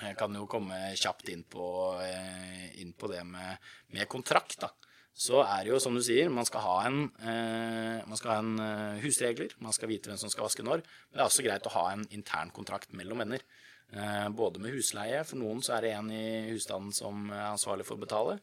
jeg 0.00 0.16
kan 0.16 0.32
jo 0.32 0.46
komme 0.48 0.76
kjapt 0.96 1.28
inn 1.32 1.42
på, 1.44 1.64
eh, 2.00 2.80
inn 2.80 2.92
på 2.96 3.08
det 3.10 3.20
med, 3.26 3.58
med, 3.92 4.08
kontrakt. 4.08 4.60
da. 4.60 4.70
Så 5.16 5.42
er 5.42 5.64
det 5.66 5.72
jo 5.72 5.80
som 5.82 5.96
du 5.96 6.00
sier, 6.04 6.30
man 6.32 6.46
skal 6.48 6.62
ha 6.64 6.76
en, 6.88 7.00
eh, 7.20 7.98
man 8.08 8.16
skal 8.18 8.30
ha 8.32 8.38
en 8.40 8.62
eh, 8.64 9.02
husregler, 9.02 9.52
man 9.60 9.74
skal 9.76 9.90
vite 9.90 10.08
hvem 10.08 10.20
som 10.20 10.32
skal 10.32 10.46
vaske 10.46 10.64
når. 10.64 10.84
Men 11.10 11.18
det 11.18 11.24
er 11.24 11.28
også 11.28 11.44
greit 11.44 11.66
å 11.68 11.74
ha 11.74 11.84
en 11.92 12.06
intern 12.14 12.52
kontrakt 12.56 12.94
mellom 12.96 13.20
venner. 13.20 13.44
Eh, 13.90 14.28
både 14.32 14.62
med 14.62 14.72
husleie, 14.72 15.20
for 15.26 15.40
noen 15.42 15.60
så 15.66 15.76
er 15.76 15.86
det 15.86 15.94
en 15.98 16.10
i 16.14 16.24
husstanden 16.52 16.94
som 16.96 17.28
er 17.34 17.50
ansvarlig 17.50 17.88
for 17.88 17.98
å 17.98 18.04
betale. 18.06 18.38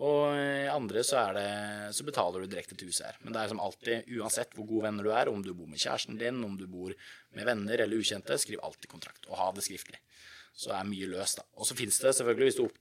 Og 0.00 0.36
i 0.38 0.68
andre 0.70 1.02
så, 1.02 1.24
det, 1.34 1.48
så 1.96 2.04
betaler 2.06 2.44
du 2.44 2.52
direkte 2.52 2.76
til 2.78 2.92
huset 2.92 3.08
her. 3.08 3.16
Men 3.24 3.34
det 3.34 3.42
er 3.42 3.50
som 3.50 3.62
alltid, 3.64 4.12
uansett 4.20 4.54
hvor 4.54 4.68
gode 4.68 4.86
venner 4.86 5.08
du 5.08 5.10
er, 5.10 5.32
om 5.32 5.42
du 5.42 5.50
bor 5.50 5.66
med 5.66 5.82
kjæresten 5.82 6.20
din, 6.20 6.38
om 6.46 6.54
du 6.56 6.68
bor 6.70 6.94
med 7.34 7.48
venner 7.48 7.82
eller 7.82 7.98
ukjente, 7.98 8.38
skriv 8.38 8.62
alltid 8.62 8.86
kontrakt, 8.92 9.26
og 9.26 9.40
ha 9.40 9.50
det 9.56 9.66
skriftlig. 9.66 9.98
Så 10.54 10.70
er 10.76 10.86
mye 10.86 11.10
løst, 11.10 11.40
da. 11.40 11.46
Og 11.58 11.66
så 11.66 11.74
fins 11.78 11.98
det 12.02 12.14
selvfølgelig, 12.16 12.52
hvis 12.52 12.60
du, 12.60 12.64
opp, 12.68 12.78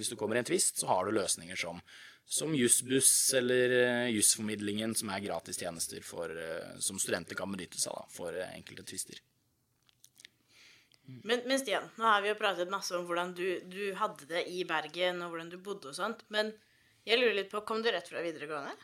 hvis 0.00 0.12
du 0.12 0.16
kommer 0.16 0.38
i 0.38 0.42
en 0.42 0.48
tvist, 0.48 0.80
så 0.80 0.88
har 0.88 1.04
du 1.04 1.18
løsninger 1.18 1.60
som 1.60 1.84
som 2.26 2.54
Jussbuss 2.54 3.34
eller 3.34 3.70
uh, 3.70 4.10
Jussformidlingen, 4.10 4.94
som 4.98 5.10
er 5.14 5.22
gratis 5.22 5.60
tjenester 5.62 6.02
for, 6.02 6.30
uh, 6.30 6.74
som 6.82 6.98
studenter 6.98 7.38
kan 7.38 7.50
benytte 7.52 7.78
seg 7.80 7.94
av 7.94 8.10
for 8.10 8.34
uh, 8.34 8.48
enkelte 8.50 8.86
tvister. 8.90 9.22
Men, 11.06 11.44
men, 11.46 11.58
Stian, 11.62 11.86
nå 11.96 12.06
har 12.08 12.22
vi 12.24 12.32
jo 12.32 12.38
pratet 12.38 12.70
masse 12.70 12.96
om 12.98 13.04
hvordan 13.06 13.30
du, 13.38 13.46
du, 13.70 13.82
hadde 13.94 14.26
det 14.26 14.42
i 14.50 14.64
Bergen, 14.66 15.22
og 15.22 15.30
hvordan 15.30 15.52
du 15.52 15.60
bodde 15.62 15.92
og 15.92 15.98
sånt. 15.98 16.24
Men 16.34 16.50
jeg 17.06 17.20
lurer 17.20 17.38
litt 17.38 17.52
på, 17.52 17.62
kom 17.62 17.84
du 17.84 17.92
rett 17.94 18.10
fra 18.10 18.24
videregående? 18.24 18.74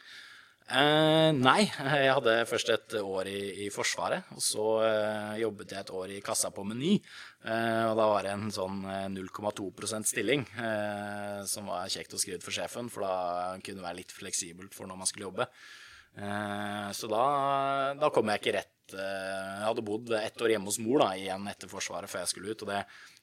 Eh, 0.70 1.30
nei, 1.34 1.64
jeg 1.66 2.12
hadde 2.14 2.34
først 2.48 2.70
et 2.72 2.94
år 3.00 3.28
i, 3.28 3.66
i 3.66 3.68
Forsvaret. 3.74 4.28
Og 4.36 4.42
så 4.44 4.66
eh, 4.86 5.40
jobbet 5.42 5.74
jeg 5.74 5.84
et 5.84 5.92
år 5.98 6.14
i 6.14 6.20
kassa 6.24 6.52
på 6.54 6.64
Meny. 6.68 6.94
Eh, 7.42 7.84
og 7.88 7.96
da 7.98 8.08
var 8.08 8.26
det 8.26 8.34
en 8.36 8.52
sånn 8.54 8.82
0,2 9.12 9.68
eh, 9.72 10.06
stilling, 10.08 10.46
eh, 10.56 11.40
som 11.50 11.68
var 11.72 11.90
kjekt 11.92 12.14
å 12.14 12.20
skrive 12.20 12.40
ut 12.40 12.46
for 12.46 12.54
sjefen, 12.54 12.90
for 12.92 13.04
da 13.06 13.14
kunne 13.58 13.82
det 13.82 13.88
være 13.88 14.00
litt 14.02 14.14
fleksibelt 14.14 14.76
for 14.76 14.88
når 14.88 15.02
man 15.02 15.10
skulle 15.10 15.28
jobbe. 15.28 15.48
Eh, 16.16 16.88
så 16.96 17.10
da, 17.10 17.24
da 17.98 18.12
kom 18.12 18.28
jeg 18.28 18.42
ikke 18.42 18.52
rett 18.58 18.92
Jeg 18.92 19.62
hadde 19.64 19.84
bodd 19.86 20.10
ett 20.18 20.42
år 20.44 20.52
hjemme 20.52 20.68
hos 20.68 20.76
mor 20.84 21.00
da, 21.00 21.14
igjen 21.16 21.46
etter 21.48 21.70
Forsvaret 21.70 22.10
før 22.12 22.20
jeg 22.26 22.32
skulle 22.34 22.52
ut. 22.52 22.64
og 22.66 22.68
det 22.68 22.82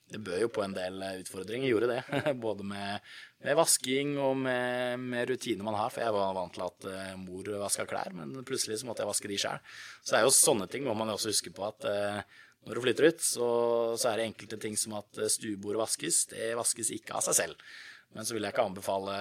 det 0.10 0.22
bød 0.26 0.42
jo 0.42 0.50
på 0.54 0.64
en 0.66 0.74
del 0.74 1.02
eh, 1.06 1.20
utfordringer, 1.22 1.70
gjorde 1.70 1.90
det. 1.92 2.02
Både 2.46 2.66
med, 2.66 3.06
med 3.46 3.58
vasking 3.60 4.16
og 4.22 4.36
med, 4.42 5.00
med 5.04 5.30
rutiner 5.30 5.66
man 5.66 5.78
har. 5.78 5.94
For 5.94 6.04
jeg 6.04 6.16
var 6.16 6.36
vant 6.38 6.56
til 6.56 6.66
at 6.66 6.88
uh, 6.90 7.16
mor 7.22 7.52
vaska 7.64 7.86
klær, 7.90 8.14
men 8.18 8.34
plutselig 8.48 8.80
så 8.82 8.90
måtte 8.90 9.06
jeg 9.06 9.12
vaske 9.12 9.32
de 9.32 9.40
sjøl. 9.42 9.62
Så 10.02 10.14
det 10.14 10.22
er 10.22 10.28
jo 10.28 10.36
sånne 10.36 10.70
ting 10.72 10.88
må 10.88 10.96
man 10.98 11.14
også 11.14 11.34
huske 11.34 11.54
på 11.54 11.68
at 11.68 11.86
uh, 11.86 12.40
når 12.68 12.76
du 12.76 12.84
flytter 12.84 13.10
ut, 13.12 13.22
så, 13.24 13.50
så, 13.96 14.10
er 14.10 14.20
det 14.20 14.32
enkelte 14.32 14.60
ting 14.62 14.76
som 14.78 14.98
at 15.00 15.22
stuebordet 15.32 15.80
vaskes. 15.80 16.26
Det 16.34 16.52
vaskes 16.60 16.92
ikke 16.98 17.16
av 17.18 17.24
seg 17.30 17.38
selv. 17.38 17.70
Men 18.18 18.26
så 18.26 18.34
vil 18.34 18.46
jeg 18.46 18.56
ikke 18.56 18.66
anbefale, 18.66 19.16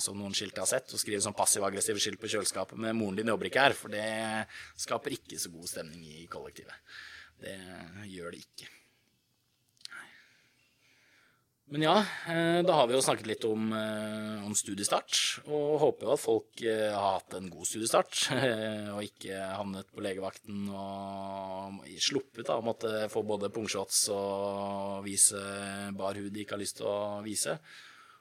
som 0.00 0.14
noen 0.14 0.34
skilt 0.38 0.60
har 0.62 0.68
sett, 0.70 0.94
å 0.94 1.00
skrive 1.00 1.22
sånn 1.24 1.36
passiv-aggressive 1.36 2.00
skilt 2.00 2.20
på 2.22 2.30
kjøleskapet 2.30 2.78
med 2.78 2.94
'moren 2.94 3.18
din 3.18 3.32
jobber 3.34 3.50
ikke 3.50 3.64
her', 3.66 3.74
for 3.74 3.90
det 3.90 4.06
skaper 4.78 5.18
ikke 5.18 5.40
så 5.42 5.50
god 5.50 5.66
stemning 5.66 6.06
i 6.06 6.28
kollektivet. 6.30 6.78
Det 7.42 7.58
gjør 8.06 8.30
det 8.32 8.44
ikke. 8.46 8.70
Men 11.72 11.82
ja, 11.82 12.04
eh, 12.28 12.62
da 12.62 12.74
har 12.76 12.86
vi 12.86 12.92
jo 12.92 13.00
snakket 13.00 13.28
litt 13.30 13.44
om, 13.48 13.70
eh, 13.72 14.44
om, 14.44 14.52
studiestart, 14.52 15.16
og 15.46 15.78
håper 15.80 16.04
jo 16.04 16.10
at 16.12 16.20
folk 16.20 16.60
eh, 16.68 16.90
har 16.92 17.14
hatt 17.14 17.36
en 17.38 17.48
god 17.48 17.64
studiestart, 17.64 18.18
og 18.92 19.00
ikke 19.06 19.38
havnet 19.56 19.88
på 19.88 20.04
legevakten 20.04 20.66
og 20.68 21.80
sluppet 21.96 22.50
da, 22.50 22.58
å 22.60 22.66
måtte 22.66 23.08
få 23.08 23.24
både 23.24 23.48
pungshots 23.56 24.04
og 24.12 25.00
vise 25.08 25.40
bar 25.96 26.20
hud 26.20 26.28
de 26.28 26.44
ikke 26.44 26.58
har 26.58 26.64
lyst 26.66 26.82
til 26.82 26.92
å 26.92 27.22
vise. 27.24 27.56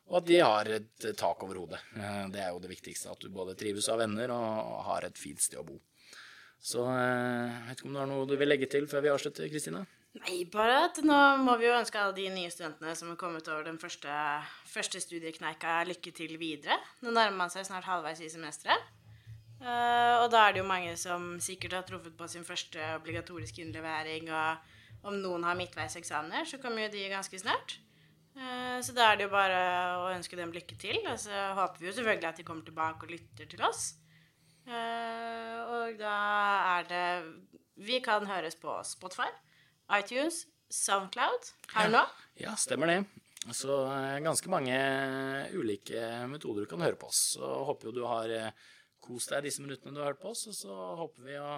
Og 0.08 0.22
at 0.22 0.32
de 0.32 0.40
har 0.40 0.72
et 0.72 1.12
tak 1.20 1.44
over 1.44 1.60
hodet. 1.60 1.84
Det 2.32 2.40
er 2.40 2.54
jo 2.56 2.64
det 2.64 2.72
viktigste, 2.72 3.12
at 3.12 3.20
du 3.20 3.32
både 3.36 3.60
trives 3.60 3.92
av 3.92 4.00
venner 4.00 4.32
og 4.32 4.86
har 4.88 5.08
et 5.08 5.20
fint 5.20 5.40
sted 5.40 5.60
å 5.60 5.68
bo. 5.68 5.76
Så 6.64 6.88
jeg 6.88 7.64
vet 7.68 7.80
ikke 7.80 7.92
om 7.92 7.96
du 7.96 8.00
har 8.00 8.12
noe 8.12 8.28
du 8.32 8.38
vil 8.40 8.52
legge 8.52 8.72
til 8.72 8.88
før 8.92 9.04
vi 9.04 9.12
avslutter, 9.12 9.52
Kristina? 9.52 9.84
Nei, 10.12 10.42
bare 10.52 10.80
at 10.90 10.98
nå 11.08 11.18
må 11.40 11.54
vi 11.60 11.70
jo 11.70 11.76
ønske 11.78 12.00
alle 12.00 12.16
de 12.18 12.26
nye 12.34 12.50
studentene 12.52 12.92
som 13.00 13.14
har 13.14 13.20
kommet 13.20 13.48
over 13.48 13.64
den 13.64 13.78
første, 13.80 14.12
første 14.68 15.00
studiekneika, 15.00 15.78
lykke 15.88 16.12
til 16.16 16.34
videre. 16.40 16.76
Nå 17.00 17.14
nærmer 17.16 17.38
man 17.46 17.54
seg 17.54 17.64
snart 17.64 17.88
halvveis 17.88 18.20
i 18.20 18.28
semesteret. 18.32 18.90
Uh, 19.62 20.24
og 20.24 20.32
da 20.34 20.42
er 20.44 20.56
det 20.56 20.60
jo 20.64 20.68
mange 20.68 20.96
som 20.98 21.36
sikkert 21.40 21.78
har 21.78 21.86
truffet 21.88 22.16
på 22.18 22.28
sin 22.28 22.44
første 22.44 22.82
obligatoriske 22.98 23.62
innlevering, 23.64 24.28
og 24.34 25.08
om 25.08 25.16
noen 25.22 25.46
har 25.48 25.56
midtveiseksamener, 25.60 26.50
så 26.50 26.60
kommer 26.60 26.88
jo 26.88 26.96
de 26.98 27.06
ganske 27.14 27.40
snart. 27.40 27.78
Uh, 28.36 28.82
så 28.84 28.96
da 28.98 29.12
er 29.12 29.20
det 29.20 29.30
jo 29.30 29.32
bare 29.32 29.62
å 30.02 30.10
ønske 30.12 30.40
dem 30.40 30.52
lykke 30.52 30.76
til. 30.82 31.00
Og 31.06 31.22
så 31.24 31.46
håper 31.56 31.80
vi 31.80 31.88
jo 31.88 31.96
selvfølgelig 31.96 32.30
at 32.34 32.42
de 32.42 32.48
kommer 32.50 32.68
tilbake 32.68 33.08
og 33.08 33.16
lytter 33.16 33.48
til 33.54 33.64
oss. 33.64 33.94
Uh, 34.68 35.56
og 35.78 35.96
da 36.02 36.18
er 36.76 36.92
det 36.92 37.08
Vi 37.82 37.98
kan 38.04 38.28
høres 38.30 38.60
på 38.60 38.76
Spotify 38.86 39.32
iTunes, 39.98 40.46
Soundcloud 40.72 41.52
her 41.76 41.92
nå? 41.92 42.06
Ja, 42.40 42.56
stemmer 42.60 42.88
det. 42.92 43.02
Så 43.58 43.74
eh, 43.90 44.20
ganske 44.24 44.52
mange 44.54 44.76
ulike 45.58 46.04
metoder 46.30 46.64
du 46.64 46.70
kan 46.70 46.84
høre 46.86 47.00
på 47.00 47.10
oss. 47.10 47.24
Så 47.36 47.48
håper 47.68 47.90
jo 47.90 47.96
du 47.96 48.04
har 48.06 48.32
eh, 48.36 48.52
kost 49.02 49.34
deg 49.34 49.48
disse 49.48 49.64
minuttene 49.64 49.96
du 49.96 50.04
har 50.04 50.14
hørt 50.14 50.22
på 50.22 50.32
oss, 50.32 50.46
og 50.52 50.56
så 50.56 50.76
håper 51.02 51.26
vi 51.26 51.40
å, 51.42 51.56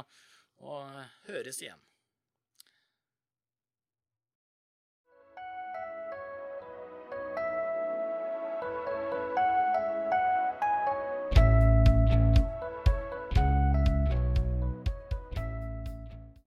å 0.64 0.80
høres 1.28 1.60
igjen. 1.62 1.82